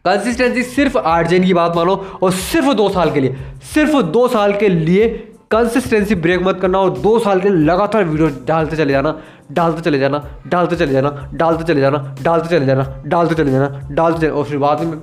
कंसिस्टेंसी 0.05 0.63
सिर्फ़ 0.63 0.99
आर्जेन 0.99 1.45
की 1.45 1.55
बात 1.55 1.77
मानो 1.77 1.95
और 2.23 2.33
सिर्फ़ 2.33 2.73
दो 2.75 2.89
साल 2.89 3.11
के 3.11 3.21
लिए। 3.21 3.37
सिर्फ़ 3.75 4.03
दो 4.09 4.27
साल 4.29 4.53
के 4.53 4.69
लिए 4.69 5.09
कंसिस्टेंसी 5.51 6.15
ब्रेक 6.15 6.43
मत 6.43 6.59
करना 6.61 6.79
और 6.79 6.91
दो 6.99 7.19
साल 7.19 7.41
के 7.41 7.49
लगातार 7.49 8.05
वीडियो 8.05 8.29
डालते 8.49 8.77
चले 8.77 8.93
जाना, 8.93 9.15
डालते 9.53 9.81
चले 9.81 9.99
जाना, 9.99 10.23
डालते 10.47 10.77
चले 10.77 10.93
जाना, 10.93 11.11
डालते 11.35 11.65
चले 11.65 11.81
जाना, 11.81 11.99
डालते 12.23 12.49
चले 12.49 12.67
जाना, 12.67 13.03
डालते 13.07 13.35
चले 13.35 13.51
जाना, 13.51 13.89
डालते 13.91 14.21
चले 14.21 14.31
और 14.31 14.45
फिर 14.45 14.59
बाद 14.59 14.81
में 14.81 14.97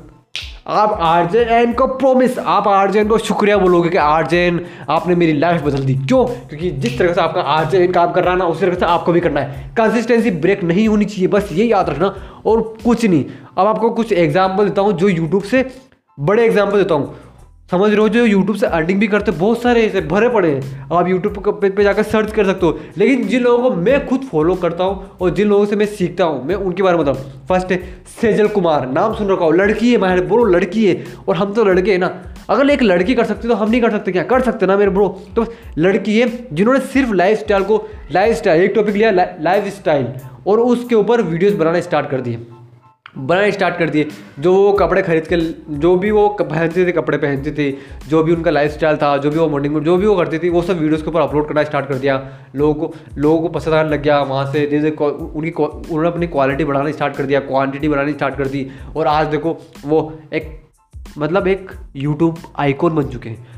आप 0.66 0.98
आरजेन 1.02 1.74
को 1.74 1.86
प्रोमिस 1.88 2.38
आप 2.40 2.68
आरजेन 2.68 3.08
को 3.08 3.18
शुक्रिया 3.18 3.58
बोलोगे 3.58 3.90
कि 3.90 3.98
आरजेन 3.98 4.60
आपने 4.90 5.16
मेरी 5.16 5.34
लाइफ 5.34 5.62
बदल 5.62 5.84
दी। 5.86 5.96
क्यों? 5.96 6.24
क्योंकि 6.26 6.70
जिस 6.72 6.98
तरह 7.00 7.14
से 7.14 7.22
आपका 7.22 7.42
आरजेन 7.42 7.92
काम 7.92 8.12
कर 8.12 8.24
रहा 8.24 8.34
है 8.34 8.40
ना, 8.40 8.46
उसी 8.46 8.66
तरह 8.66 8.76
से 8.76 8.86
आपको 8.86 9.12
भी 9.12 9.20
करना 9.20 9.42
है। 9.42 9.74
कंसिस्टेंसी 9.78 10.32
ब्रेक 10.32 10.64
नहीं 10.64 10.88
होनी 10.88 11.06
चाहिए, 11.06 11.28
बस 11.28 11.50
ये 11.52 11.66
याद 11.66 11.90
रखना 11.90 12.14
और 12.46 12.62
कुछ 12.86 13.06
नहीं। 13.06 13.26
अब 13.58 13.68
आपको 13.68 13.90
कुछ 13.90 14.12
एग्ज़ाम्पल 14.14 14.64
देता 14.64 14.82
हूँ 14.82 14.94
जो 14.94 15.08
यूट्यूब 15.10 15.44
से, 15.44 15.66
बड़े 16.18 16.46
एग्ज़ाम्पल 16.46 16.78
देता 16.78 16.96
हूँ। 16.96 17.16
समझ 17.74 17.90
रहे 17.90 18.00
हो 18.00 18.10
जो 18.10 18.26
यूट्यूब 18.26 18.58
से 18.58 18.66
अर्निंग 18.68 19.00
भी 19.00 19.08
करते 19.08 19.32
बहुत 19.32 19.62
सारे 19.62 19.84
ऐसे 19.84 20.02
भरे 20.02 20.28
पड़े 20.30 20.50
हैं। 20.50 20.88
आप 20.94 21.08
यूट्यूब 21.10 21.60
पे, 21.62 21.70
पे 21.70 21.84
जाकर 21.84 22.04
सर्च 22.04 22.32
कर 22.32 22.46
सकते 22.46 22.66
हो। 22.66 22.80
लेकिन 22.98 23.28
जिन 23.28 23.42
लोगों 23.42 23.70
को 23.70 23.76
मैं 23.76 24.06
खुद 24.08 24.28
फॉलो 24.32 24.56
करता 24.56 24.84
हूँ 24.84 25.18
और 25.22 25.30
जिन 25.30 25.48
लोगों 25.48 25.66
से 25.66 25.76
मैं 25.76 25.86
सीखता 25.86 26.24
हूँ 26.24 26.46
मैं 26.48 26.56
उनके 26.56 26.84
बारे 26.84 26.98
में 26.98 27.06
बताऊँ। 27.06 27.42
फ़र्स्ट 27.50 27.72
है 27.72 27.82
सेजल 28.22 28.48
कुमार 28.48 28.88
नाम 28.90 29.14
सुन 29.16 29.28
रखा 29.28 29.46
हो। 29.46 29.52
लड़की 29.52 29.92
है 29.92 29.98
मैं 29.98 30.28
बोलो 30.28 30.44
लड़की 30.46 30.86
है। 30.86 31.04
और 31.28 31.36
हम 31.36 31.54
तो 31.54 31.64
लड़के 31.66 31.92
हैं 31.92 32.00
ना। 32.00 32.14
अगर 32.50 32.70
एक 32.70 32.84
लड़की 32.84 33.16
कर 33.16 33.26
सकती 33.26 33.48
तो 33.48 33.56
हम 33.56 33.70
नहीं 33.70 33.82
कर 33.82 33.92
सकते 33.92 34.12
क्या? 34.12 34.24
कर 34.24 34.42
सकते 34.42 34.66
ना 34.66 34.78
मेरे 34.78 34.92
ब्रो 34.92 35.08
तो 35.36 35.46
लड़की 35.78 36.20
है 36.20 36.32
जिन्होंने 36.54 36.80
सिर्फ़ 36.80 37.14
लाइफ 37.14 37.46
को 37.52 37.88
लाइफ 38.12 38.48
एक 38.48 38.74
टॉपिक 38.76 38.96
लिया 38.96 39.12
लाइफ 39.42 39.88
और 40.48 40.60
उसके 40.60 40.96
ऊपर 40.96 41.22
वीडियोज़ 41.22 41.56
बनाना 41.56 41.82
स्टार्ट 41.82 42.10
कर 42.10 42.22
दिए। 42.22 42.46
बनाने 43.18 43.52
स्टार्ट 43.52 43.78
कर 43.78 43.90
दिए। 43.90 44.08
जो 44.40 44.54
वो 44.54 44.72
कपड़े 44.74 45.02
खरीद 45.02 45.28
के, 45.28 45.38
जो 45.78 45.96
भी 45.96 46.12
वो 46.12 46.28
पहनते 46.42 46.86
थे, 46.86 46.92
कपड़े 46.92 47.18
पहनते 47.18 47.52
थे, 47.52 47.72
जो 48.10 48.24
भी 48.24 48.34
उनका 48.34 48.52
लाइफ 48.52 48.72
स्टाइल 48.72 48.98
था, 48.98 49.16
जो 49.18 49.30
भी 49.32 49.40
वो 49.40 49.48
मॉर्निंग 49.50 49.74
में 49.76 49.84
जो 49.84 49.98
भी 49.98 50.08
वो 50.08 50.16
करती 50.16 50.40
थी, 50.40 50.50
वो 50.50 50.62
सब 50.62 50.80
वीडियोज़ 50.80 51.04
के 51.04 51.10
ऊपर 51.10 51.22
अपलोड 51.22 51.48
करना 51.48 51.64
स्टार्ट 51.64 51.88
कर 51.88 51.96
दिया। 51.96 52.18
लोगों 52.56 52.74
को 52.74 52.94
लोगों 53.18 53.40
को 53.42 53.50
पसंद 53.50 53.74
आने 53.74 53.90
लग 53.90 54.02
गया, 54.04 54.22
वहाँ 54.22 54.52
से 54.52 54.66
जैसे 54.68 54.92
उनकी 54.92 55.52
उन्होंने 55.52 56.08
अपनी 56.08 56.28
क्वालिटी 56.28 56.66
बढ़ाना 56.66 56.92
स्टार्ट 56.92 57.16
कर 57.16 57.24
दिया 57.24 57.40
क्वान्टिटी 57.40 57.90
बढ़ानी 57.90 58.14
स्टार्ट 58.14 58.38
कर 58.38 58.48
दी। 58.48 58.68
और 58.96 59.08
आज 59.08 59.28
देखो, 59.28 59.58
वो 59.86 60.14
एक 60.34 60.62
मतलब 61.18 61.48
एक 61.48 61.72
यूट्यूब 61.96 62.38
आइकॉन 62.56 62.96
बन 62.96 63.08
चुके 63.08 63.30
हैं। 63.30 63.53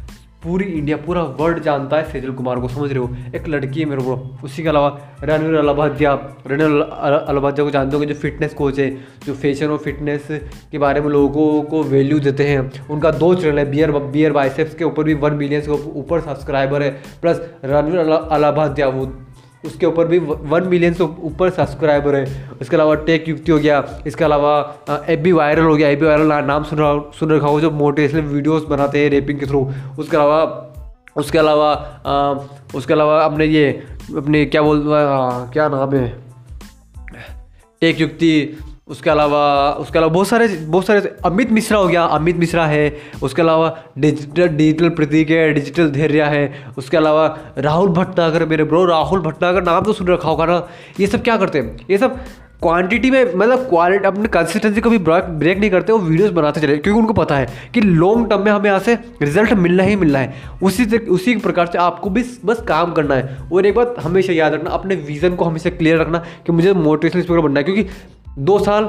पूरी 0.45 0.65
इंडिया 0.67 0.97
पूरा 0.97 1.21
वर्ल्ड 1.39 1.59
जानता 1.63 1.97
है 1.97 2.11
सेजल 2.11 2.31
कुमार 2.31 2.59
को, 2.59 2.67
समझ 2.67 2.89
रहे 2.89 2.99
हो? 2.99 3.09
एक 3.35 3.47
लड़की 3.47 3.79
है 3.79 3.85
मेरे 3.85 4.01
को। 4.01 4.15
उसी 4.43 4.63
के 4.63 4.69
अलावा 4.69 4.89
रणवीर 5.23 5.55
अलाभाद्या 5.55 6.13
रणवीर 6.47 6.81
अलाभाद्या 6.81 7.65
को 7.65 7.71
जानते 7.71 7.97
हो 7.97 8.05
जो 8.05 8.13
फिटनेस 8.15 8.53
कोच 8.53 8.79
है, 8.79 8.89
जो 9.25 9.33
फ़ैशन 9.33 9.67
और 9.67 9.77
फिटनेस 9.79 10.27
के 10.71 10.77
बारे 10.77 11.01
में 11.01 11.09
लोगों 11.09 11.61
को 11.63 11.83
वैल्यू 11.85 12.19
देते 12.19 12.47
हैं। 12.47 12.87
उनका 12.87 13.11
दो 13.13 13.33
चैनल 13.35 13.59
है 13.59 13.69
बियर 13.71 13.91
बियर 13.91 14.31
बाइसेप्स 14.33 14.75
के 14.75 14.83
ऊपर 14.83 15.03
भी 15.03 15.13
वन 15.15 15.33
मिलियन 15.35 15.61
के 15.61 15.71
ऊपर 15.99 16.21
सब्सक्राइबर 16.21 16.83
है 16.83 16.89
प्लस 17.21 17.41
रणवीर 17.65 17.99
अलाभाद्या 17.99 18.87
वो 18.87 19.05
उसके 19.65 19.85
ऊपर 19.85 20.07
भी 20.07 20.19
वन 20.19 20.67
मिलियन 20.67 20.93
से 20.93 21.03
ऊपर 21.03 21.49
सब्सक्राइबर 21.49 22.15
है। 22.15 22.49
उसके 22.61 22.75
अलावा 22.75 22.95
टेक 23.05 23.29
युक्ति 23.29 23.51
हो 23.51 23.57
गया, 23.59 23.83
इसके 24.07 24.23
अलावा 24.25 25.05
एप 25.09 25.19
भी 25.19 25.31
वायरल 25.31 25.65
हो 25.65 25.75
गया। 25.75 25.89
एप 25.89 25.99
भी 25.99 26.05
वायरल 26.05 26.33
नाम 26.45 26.63
सुन 26.63 26.79
रहा 26.79 26.99
सुन 27.19 27.31
रखा 27.31 27.47
हो 27.47 27.59
जो 27.61 27.71
मोटिवेशनल 27.73 28.21
वीडियोस 28.23 28.65
बनाते 28.69 29.03
हैं 29.03 29.09
रेपिंग 29.09 29.39
के 29.39 29.45
थ्रू 29.45 29.65
उसके 29.99 30.17
अलावा 30.17 30.43
उसके 31.17 31.37
अलावा 31.37 31.73
उसके 32.75 32.93
अलावा 32.93 33.23
अपने 33.23 33.45
ये, 33.45 33.67
अपने 34.17 34.45
क्या 34.45 34.61
बोल 34.61 34.83
क्या 35.53 35.67
नाम 35.69 35.93
है? 35.95 36.07
टेक 37.81 38.01
युक्ति 38.01 38.31
उसके 38.87 39.09
अलावा 39.09 39.71
उसके 39.71 39.97
अलावा 39.99 40.13
बहुत 40.13 40.27
सारे 40.27 40.47
बहुत 40.47 40.85
सारे, 40.85 41.15
अमित 41.25 41.51
मिश्रा 41.51 41.77
हो 41.77 41.87
गया, 41.87 42.03
अमित 42.03 42.37
मिश्रा 42.37 42.65
है। 42.65 42.97
उसके 43.23 43.41
अलावा 43.41 43.77
डिजिटल 43.97 44.47
डिजिटल 44.47 44.89
प्रतीक 44.89 45.29
है, 45.29 45.53
डिजिटल 45.53 45.89
धैर्य 45.89 46.23
है। 46.23 46.69
उसके 46.77 46.97
अलावा 46.97 47.37
राहुल 47.57 47.89
भट्टागर 47.89 48.45
मेरे 48.45 48.63
ब्रो 48.63 48.85
राहुल 48.85 49.19
भट्टागर 49.19 49.63
नाम 49.63 49.83
तो 49.83 49.93
सुन 49.93 50.07
रखा 50.07 50.29
होगा 50.29 50.45
ना। 50.45 50.67
ये 50.99 51.07
सब 51.07 51.23
क्या 51.23 51.37
करते 51.37 51.59
हैं? 51.59 51.77
ये 51.89 51.97
सब 51.97 52.17
क्वांटिटी 52.61 53.11
में 53.11 53.33
मतलब 53.35 53.59
क्वालिटी 53.59 54.07
अपने 54.07 54.27
कंसिस्टेंसी 54.27 54.81
को 54.81 54.89
भी 54.89 54.97
ब्रेक 54.97 55.57
नहीं 55.59 55.69
करते, 55.69 55.93
वो 55.93 55.99
वीडियोस 55.99 56.31
बनाते 56.31 56.61
चले। 56.61 56.77
क्योंकि 56.77 56.99
उनको 56.99 57.13
पता 57.13 57.35
है 57.35 57.47
कि 57.73 57.81
लॉन्ग 57.81 58.29
टर्म 58.29 58.41
में 58.41 58.51
हमें 58.51 58.65
यहाँ 58.65 58.79
से 58.79 58.95
रिज़ल्ट 58.95 59.53
मिलना 59.53 59.83
ही 59.83 59.95
मिलना 59.95 60.19
है। 60.19 60.33
उसी 60.63 60.97
उसी 60.97 61.35
प्रकार 61.37 61.65
से 61.65 61.77
आपको 61.77 62.09
भी 62.09 62.23
बस 62.45 62.61
काम 62.67 62.91
करना 62.91 63.15
है। 63.15 63.37
और 63.53 63.65
एक 63.65 63.75
बात 63.75 63.95
हमेशा 63.99 64.33
याद 64.33 64.53
रखना, 64.53 64.69
अपने 64.69 64.95
विजन 64.95 65.35
को 65.35 65.45
हमेशा 65.45 65.69
क्लियर 65.69 65.97
रखना 65.97 66.17
कि 66.45 66.51
मुझे 66.51 66.73
मोटिवेशनल 66.73 67.21
स्पीकर 67.21 67.41
बनना 67.41 67.59
है। 67.59 67.63
क्योंकि 67.63 67.85
दो 68.39 68.59
साल 68.59 68.83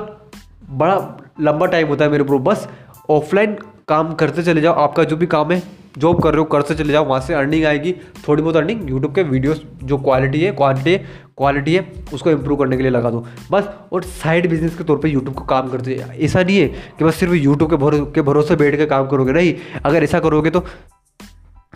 बड़ा 0.71 0.97
लंबा 1.41 1.67
टाइम 1.67 1.89
होता 1.89 2.05
है 2.05 2.11
मेरे 2.11 2.25
प्रो 2.25 2.39
बस 2.39 2.69
ऑफलाइन 3.11 3.57
काम 3.89 4.15
करते 4.15 4.43
चले 4.43 4.61
जाओ। 4.61 4.75
आपका 4.75 5.05
जो 5.05 5.17
भी 5.17 5.27
काम 5.27 5.53
है 5.53 5.63
जॉब 5.99 6.23
कर 6.23 6.31
रहे 6.31 6.39
हो, 6.39 6.45
करते 6.45 6.75
चले 6.75 6.93
जाओ। 6.93 7.05
वहाँ 7.05 7.21
से 7.21 7.35
अर्निंग 7.35 7.65
आएगी। 7.65 7.93
थोड़ी 8.29 8.43
बहुत 8.43 8.57
अर्निंग 8.57 8.91
यूट्यूब 8.91 9.15
के 9.15 9.23
वीडियोस 9.23 9.63
जो 9.83 9.99
क्वालिटी 9.99 10.41
है 10.41 10.53
क्वांटिटी 10.53 10.93
है 10.93 10.99
क्वालिटी 11.37 11.75
है, 11.75 11.93
उसको 12.15 12.31
इम्प्रूव 12.31 12.59
करने 12.59 12.77
के 12.77 12.83
लिए 12.83 12.91
लगा 12.91 13.11
दो। 13.11 13.27
बस, 13.51 13.69
और 13.93 14.03
साइड 14.03 14.51
बिज़नेस 14.51 14.77
के 14.79 14.85
तौर 14.85 14.99
पे 14.99 15.09
यूट्यूब 15.09 15.35
को 15.35 15.45
काम 15.45 15.69
करते 15.69 16.05
ऐसा 16.21 16.43
नहीं 16.43 16.59
है 16.59 16.69
कि 16.69 17.05
बस 17.05 17.15
सिर्फ़ 17.15 17.35
यूट्यूब 17.35 17.71
के 17.71 17.77
भरो, 17.77 18.07
के 18.07 18.23
भरोसे 18.23 18.57
बैठ 18.57 18.77
के 18.77 18.87
काम 18.87 19.07
करोगे। 19.07 19.33
नहीं, 19.33 19.55
अगर 19.85 20.05
ऐसा 20.05 20.21
करोगे 20.21 20.51
तो 20.51 20.65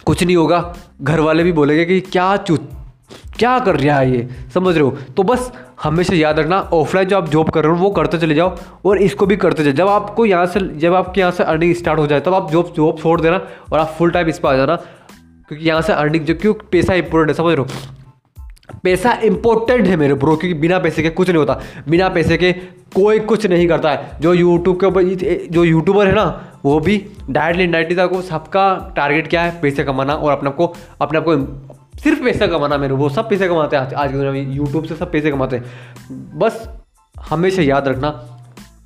कुछ 0.05 0.25
नहीं 0.25 0.37
होगा। 0.37 0.75
घर 1.03 1.21
वाले 1.21 1.43
भी 1.43 1.53
बोलेंगे 1.53 1.85
कि, 1.85 2.01
क्या 2.01 2.37
चू, 2.37 2.57
क्या 3.39 3.59
कर 3.59 3.77
रहा 3.77 3.99
है 3.99 4.13
ये? 4.13 4.29
समझ 4.55 4.75
रहे 4.75 4.85
हो? 4.85 4.91
तो 5.17 5.23
बस 5.23 5.53
हमेशा 5.83 6.15
याद 6.15 6.39
रखना 6.39 6.61
ऑफलाइन 6.61 7.09
जो 7.09 7.17
आप 7.17 7.29
जॉब 7.29 7.51
कर 7.51 7.65
रहे 7.65 7.73
हो, 7.73 7.79
वो 7.79 7.91
करते 7.91 8.19
चले 8.19 8.35
जाओ 8.35 8.57
और 8.85 8.99
इसको 8.99 9.27
भी 9.27 9.37
करते 9.37 9.63
चले 9.63 9.73
जब 9.73 9.89
आपको 9.89 10.27
यहाँ 10.27 10.47
से, 10.47 10.61
जब 10.61 10.95
आपके 10.95 11.21
यहाँ 11.21 11.33
से 11.33 11.45
अर्निंग 11.45 11.75
स्टार्ट 11.75 11.99
हो 11.99 12.07
जाए, 12.07 12.21
तब 12.21 12.35
आप 12.35 12.51
जॉब 12.51 12.73
जॉब 12.77 12.99
छोड़ 12.99 13.21
देना 13.21 13.41
और 13.73 13.79
आप 13.79 13.95
फुल 13.99 14.11
टाइम 14.11 14.29
इस 14.29 14.39
पर 14.39 14.49
आ 14.49 14.57
जाना। 14.57 14.77
क्योंकि 15.49 15.69
यहाँ 15.69 15.83
से 15.83 15.93
अर्निंग 15.93 16.25
जो 16.25 16.35
क्यों 16.35 16.55
पैसा 16.55 16.95
इंपॉर्टेंट 16.95 17.29
है, 17.29 17.35
समझ 17.35 17.57
रहे 17.57 17.65
हो? 17.65 17.67
पैसा 18.83 19.13
इंपॉर्टेंट 19.13 19.87
है 19.87 19.97
मेरे 19.97 20.15
ब्रो 20.15 20.37
क्योंकि 20.37 20.61
बिना 20.61 20.79
पैसे 20.79 21.03
के 21.03 21.11
कुछ 21.11 21.29
नहीं 21.29 21.39
होता। 21.39 21.61
बिना 21.89 22.09
पैसे 22.09 22.37
के 22.37 22.53
कोई 22.95 23.19
कुछ 23.19 23.47
नहीं 23.47 23.69
करता 23.69 23.91
है। 23.91 24.11
जो 24.21 24.35
यूट्यूब 24.35 24.81
के 24.81 24.87
ऊपर 24.87 25.03
जो 25.53 25.65
यूट्यूबर 25.65 26.07
है 26.07 26.15
ना, 26.15 26.53
वो 26.65 26.79
भी 26.81 27.07
डायरेक्टली 27.31 27.65
इनडायरेक्टली 27.65 28.09
को 28.09 28.23
सबका 28.23 28.93
टारगेट 28.97 29.29
क्या 29.29 29.43
है? 29.43 29.61
पैसे 29.61 29.85
कमाना 29.85 30.15
और 30.15 30.33
अपने 30.33 30.51
आप 30.51 30.57
को 30.57 30.75
अपने 31.01 31.19
आप 31.19 31.25
को 31.29 31.37
सिर्फ़ 32.03 32.23
पैसा 32.25 32.47
कमाना 32.47 32.77
मेरे 32.79 32.95
वो 32.95 33.09
सब 33.09 33.29
पैसे 33.29 33.49
कमाते 33.49 33.77
हैं 33.77 33.95
आज 33.95 34.11
के 34.11 34.15
दुनिया 34.15 34.33
में 34.33 34.55
यूट्यूब 34.55 34.85
से 34.85 34.95
सब 34.95 35.11
पैसे 35.13 35.31
कमाते 35.31 35.57
हैं। 35.57 36.39
बस 36.39 36.69
हमेशा 37.31 37.63
याद 37.63 37.89
रखना, 37.89 38.11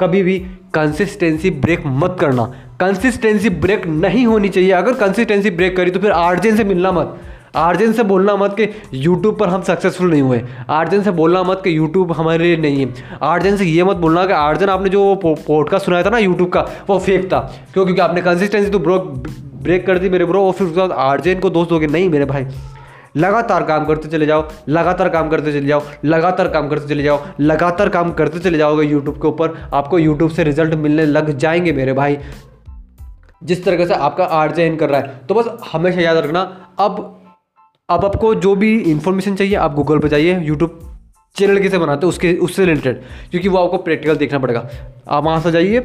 कभी 0.00 0.22
भी 0.22 0.38
कंसिस्टेंसी 0.74 1.50
ब्रेक 1.50 1.82
मत 1.86 2.16
करना। 2.20 2.44
कंसिस्टेंसी 2.80 3.50
ब्रेक 3.50 3.86
नहीं 3.86 4.26
होनी 4.26 4.48
चाहिए। 4.48 4.70
अगर 4.72 4.92
कंसिस्टेंसी 4.96 5.50
ब्रेक 5.50 5.76
करी 5.76 5.90
तो 5.90 6.00
फिर 6.00 6.10
आर्जन 6.10 6.56
से 6.56 6.64
मिलना 6.64 6.92
मत। 6.92 7.20
आर्जन 7.56 7.92
से 7.92 8.02
बोलना 8.02 8.34
मत 8.36 8.56
कि 8.60 8.68
यूट्यूब 8.94 9.38
पर 9.38 9.48
हम 9.48 9.62
सक्सेसफुल 9.62 10.10
नहीं 10.10 10.22
हुए। 10.22 10.42
आर्जन 10.70 11.02
से 11.02 11.10
बोलना 11.12 11.42
मत 11.42 11.60
कि 11.64 11.76
यूट्यूब 11.76 12.12
हमारे 12.12 12.38
लिए 12.38 12.56
नहीं 12.56 12.86
है। 12.86 13.18
आर्जन 13.22 13.56
से 13.56 13.64
ये 13.64 13.84
मत 13.84 13.96
बोलना 13.96 14.26
कि 14.26 14.32
आर्जन 14.32 14.68
आपने 14.68 14.88
जो 14.88 15.14
पॉडकास्ट 15.24 15.86
सुनाया 15.86 16.04
था 16.04 16.10
ना 16.10 16.18
यूट्यूब 16.18 16.48
का, 16.48 16.66
वो 16.88 16.98
फेक 16.98 17.32
था। 17.32 17.40
क्यों 17.72 17.84
क्योंकि 17.84 18.00
आपने 18.00 18.22
कंसिस्टेंसी 18.22 18.70
तो 18.70 18.78
ब्रो 18.78 18.98
ब्रेक 18.98 19.86
कर 19.86 19.98
दी 19.98 20.08
मेरे 20.08 20.24
ब्रो 20.24 20.46
और 20.46 20.52
फिर 20.52 20.66
उसके 20.66 20.80
बाद 20.80 20.92
आर्जन 20.92 21.40
को 21.40 21.50
दोस्त 21.50 21.70
दोगे 21.70 21.86
नहीं 21.86 22.08
मेरे 22.10 22.24
भाई 22.24 22.46
लगातार 23.16 23.64
काम 23.64 23.84
करते 23.84 24.08
चले 24.08 24.26
जाओ, 24.26 24.48
लगातार 24.68 25.08
काम 25.08 25.28
करते 25.28 25.52
चले 25.52 25.66
जाओ, 25.66 25.82
लगातार 26.04 26.48
काम 26.48 26.68
करते 26.68 26.88
चले 26.88 27.02
जाओ, 27.02 27.20
लगातार 27.40 27.88
काम 27.88 28.12
करते 28.12 28.38
चले 28.38 28.58
जाओगे 28.58 28.86
यूट्यूब 28.86 29.16
के 29.16 29.28
ऊपर, 29.28 29.58
आपको 29.74 29.98
यूट्यूब 29.98 30.30
से 30.30 30.44
रिज़ल्ट 30.44 30.74
मिलने 30.74 31.06
लग 31.06 31.36
जाएँगे 31.38 31.72
मेरे 31.72 31.92
भाई। 31.92 32.18
जिस 33.42 33.64
तरीके 33.64 33.86
से 33.86 33.94
आपका 33.94 34.24
आर 34.24 34.60
इन 34.60 34.76
कर 34.76 34.90
रहा 34.90 35.00
है 35.00 35.20
तो 35.28 35.34
बस 35.34 35.48
हमेशा 35.72 36.00
याद 36.00 36.16
रखना, 36.16 36.40
अब 36.78 37.20
अब 37.88 38.04
आपको 38.04 38.34
जो 38.34 38.54
भी 38.54 38.76
इंफॉर्मेशन 38.80 39.34
चाहिए, 39.36 39.54
आप 39.54 39.74
गूगल 39.74 39.98
पर 39.98 40.08
जाइए 40.08 40.38
यूट्यूब 40.40 40.80
चैनल 41.36 41.58
कैसे 41.58 41.78
बनाते 41.78 42.06
हैं, 42.06 42.08
उसके, 42.08 42.32
उससे 42.34 42.64
रिलेटेड 42.64 43.02
क्योंकि 43.30 43.48
वो 43.48 43.58
आपको 43.58 43.78
प्रैक्टिकल 43.78 44.16
देखना 44.16 44.38
पड़ेगा। 44.38 44.68
आप 45.08 45.24
वहाँ 45.24 45.40
से 45.40 45.50
जाइए 45.52 45.80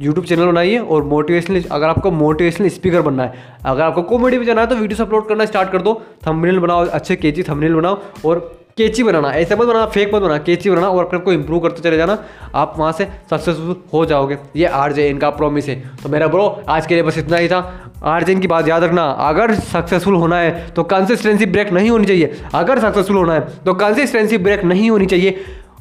यूट्यूब 0.00 0.26
चैनल 0.26 0.46
बनाइए 0.46 0.78
और 0.78 1.02
मोटिवेशनल 1.04 1.62
अगर 1.70 1.88
आपको 1.88 2.10
मोटिवेशनल 2.10 2.68
स्पीकर 2.68 3.02
बनना 3.02 3.22
है, 3.22 3.32
अगर 3.66 3.82
आपको 3.82 4.02
कॉमेडी 4.04 4.38
भी 4.38 4.44
जाना 4.44 4.60
है 4.60 4.66
तो 4.66 4.76
वीडियोस 4.76 5.00
अपलोड 5.00 5.28
करना 5.28 5.44
स्टार्ट 5.44 5.70
कर 5.70 5.82
दो। 5.82 6.00
थंबनेल 6.26 6.58
बनाओ, 6.58 6.86
अच्छे 6.86 7.16
केची 7.16 7.42
थंबनेल 7.42 7.74
बनाओ 7.74 7.98
और 8.26 8.38
केची 8.76 9.02
बनाना। 9.02 9.30
ऐसे 9.30 9.54
मत 9.54 9.66
बनाना 9.66 9.86
फेक 9.86 10.14
मत 10.14 10.22
बनाना 10.22 10.38
केची 10.38 10.70
बनाना 10.70 10.88
और 10.88 11.04
अपने 11.04 11.18
को 11.18 11.32
इंप्रूव 11.32 11.60
करते 11.60 11.82
चले 11.82 11.96
जाना। 11.96 12.16
आप 12.54 12.74
वहाँ 12.78 12.92
से 12.92 13.04
सक्सेसफुल 13.30 13.76
हो 13.92 14.04
जाओगे। 14.06 14.38
ये 14.56 14.66
आर 14.66 14.92
जे 14.92 15.08
इनका 15.08 15.30
प्रॉमिस 15.32 15.68
है। 15.68 15.76
तो 16.02 16.08
मेरा 16.08 16.26
ब्रो 16.28 16.46
आज 16.68 16.86
के 16.86 16.94
लिए 16.94 17.02
बस 17.02 17.18
इतना 17.18 17.36
ही 17.36 17.48
था। 17.48 17.58
आर 18.04 18.24
जे 18.24 18.34
की 18.34 18.46
बात 18.48 18.68
याद 18.68 18.84
रखना। 18.84 19.04
अगर 19.28 19.54
सक्सेसफुल 19.54 20.14
होना 20.14 20.38
है 20.38 20.68
तो 20.70 20.82
कंसिस्टेंसी 20.84 21.46
ब्रेक 21.46 21.72
नहीं 21.72 21.90
होनी 21.90 22.06
चाहिए। 22.06 22.40
अगर 22.54 22.78
सक्सेसफुल 22.78 23.16
होना 23.16 23.34
है 23.34 23.40
तो 23.64 23.74
कंसिस्टेंसी 23.76 24.38
ब्रेक 24.38 24.64
नहीं 24.64 24.90
होनी 24.90 25.06
चाहिए। 25.06 25.40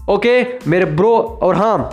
ओके 0.09 0.41
मेरे 0.67 0.85
ब्रो 0.91 1.15
और 1.43 1.55
हाँ 1.55 1.91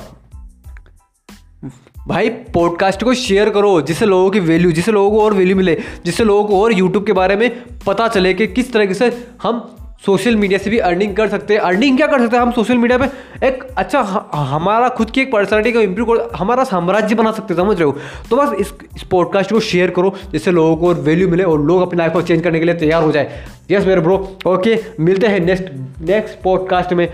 भाई 2.06 2.28
पॉडकास्ट 2.54 3.04
को 3.04 3.14
शेयर 3.14 3.50
करो 3.50 3.80
जिससे 3.80 4.06
लोगों 4.06 4.30
की 4.30 4.40
वैल्यू 4.40 4.72
जिससे 4.72 4.92
लोगों 4.92 5.10
को 5.10 5.24
और 5.24 5.32
वैल्यू 5.34 5.56
मिले 5.56 5.74
जिससे 6.04 6.24
लोगों 6.24 6.44
को 6.44 6.62
और 6.62 6.72
यूट्यूब 6.72 7.06
के 7.06 7.12
बारे 7.12 7.36
में 7.36 7.50
पता 7.86 8.08
चले 8.08 8.34
कि 8.34 8.46
किस 8.46 8.72
तरीके 8.72 8.94
से 8.94 9.26
हम 9.42 9.76
सोशल 10.06 10.36
मीडिया 10.36 10.58
से 10.58 10.70
भी 10.70 10.78
अर्निंग 10.78 11.16
कर 11.16 11.28
सकते 11.28 11.54
हैं। 11.54 11.60
अर्निंग 11.60 11.96
क्या 11.96 12.06
कर 12.06 12.20
सकते 12.20 12.36
हैं? 12.36 12.42
हम 12.42 12.52
सोशल 12.52 12.78
मीडिया 12.78 12.98
पे 12.98 13.46
एक 13.46 13.64
अच्छा 13.76 14.00
हमारा 14.34 14.88
खुद 14.88 15.10
की 15.10 15.20
एक 15.20 15.32
पर्सनैलिटी 15.32 15.72
को 15.72 15.80
इम्प्रूव 15.80 16.06
कर 16.08 16.36
हमारा 16.36 16.64
साम्राज्य 16.64 17.14
बना 17.14 17.32
सकते 17.32 17.54
हैं 17.54 17.60
समझ 17.60 17.76
रहे 17.76 17.84
हो? 17.84 17.96
तो 18.30 18.36
बस 18.36 18.52
इस, 18.60 18.72
इस 18.96 19.02
पॉडकास्ट 19.02 19.52
को 19.52 19.60
शेयर 19.60 19.90
करो 19.90 20.14
जिससे 20.32 20.50
लोगों 20.50 20.76
को 20.76 20.94
वैल्यू 21.02 21.28
मिले 21.28 21.44
और 21.44 21.60
लोग 21.60 21.82
अपनी 21.82 21.98
लाइफ 21.98 22.12
को 22.12 22.22
चेंज 22.22 22.42
करने 22.42 22.58
के 22.58 22.64
लिए 22.64 22.74
तैयार 22.74 23.02
हो 23.02 23.12
जाए। 23.12 23.44
यस 23.70 23.86
मेरे 23.86 24.00
ब्रो 24.00 24.16
ओके 24.46 24.78
मिलते 25.00 25.26
हैं 25.26 25.40
नेक्स्ट 25.40 25.72
नेक्स्ट 26.00 26.42
पॉडकास्ट 26.44 26.92
में। 26.92 27.08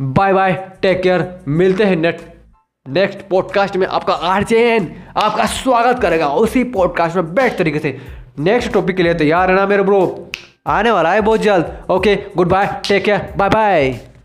बाय 0.00 0.32
बाय 0.32 0.68
टेक 0.82 1.02
केयर 1.02 1.28
मिलते 1.48 1.84
हैं 1.84 1.96
नेक्स्ट 1.96 2.35
नेक्स्ट 2.88 3.20
पॉडकास्ट 3.28 3.76
में 3.76 3.86
आपका 3.86 4.14
आरजेएन 4.14 4.92
आपका 5.16 5.46
स्वागत 5.46 6.00
करेगा। 6.02 6.28
उसी 6.28 6.64
पॉडकास्ट 6.64 7.16
में 7.16 7.34
बेस्ट 7.34 7.56
तरीके 7.56 7.78
से 7.78 7.96
नेक्स्ट 8.38 8.72
टॉपिक 8.72 8.96
के 8.96 9.02
लिए 9.02 9.14
तैयार 9.14 9.50
है 9.50 9.56
ना 9.56 9.66
मेरे 9.66 9.82
ब्रो 9.82 10.30
आने 10.66 10.90
वाला 10.90 11.12
है 11.12 11.20
बहुत 11.20 11.40
जल्द। 11.40 11.90
Okay 11.90 12.16
good 12.36 12.48
bye 12.48 12.66
take 12.88 13.04
care 13.04 13.34
bye 13.36 13.48
bye 13.48 14.15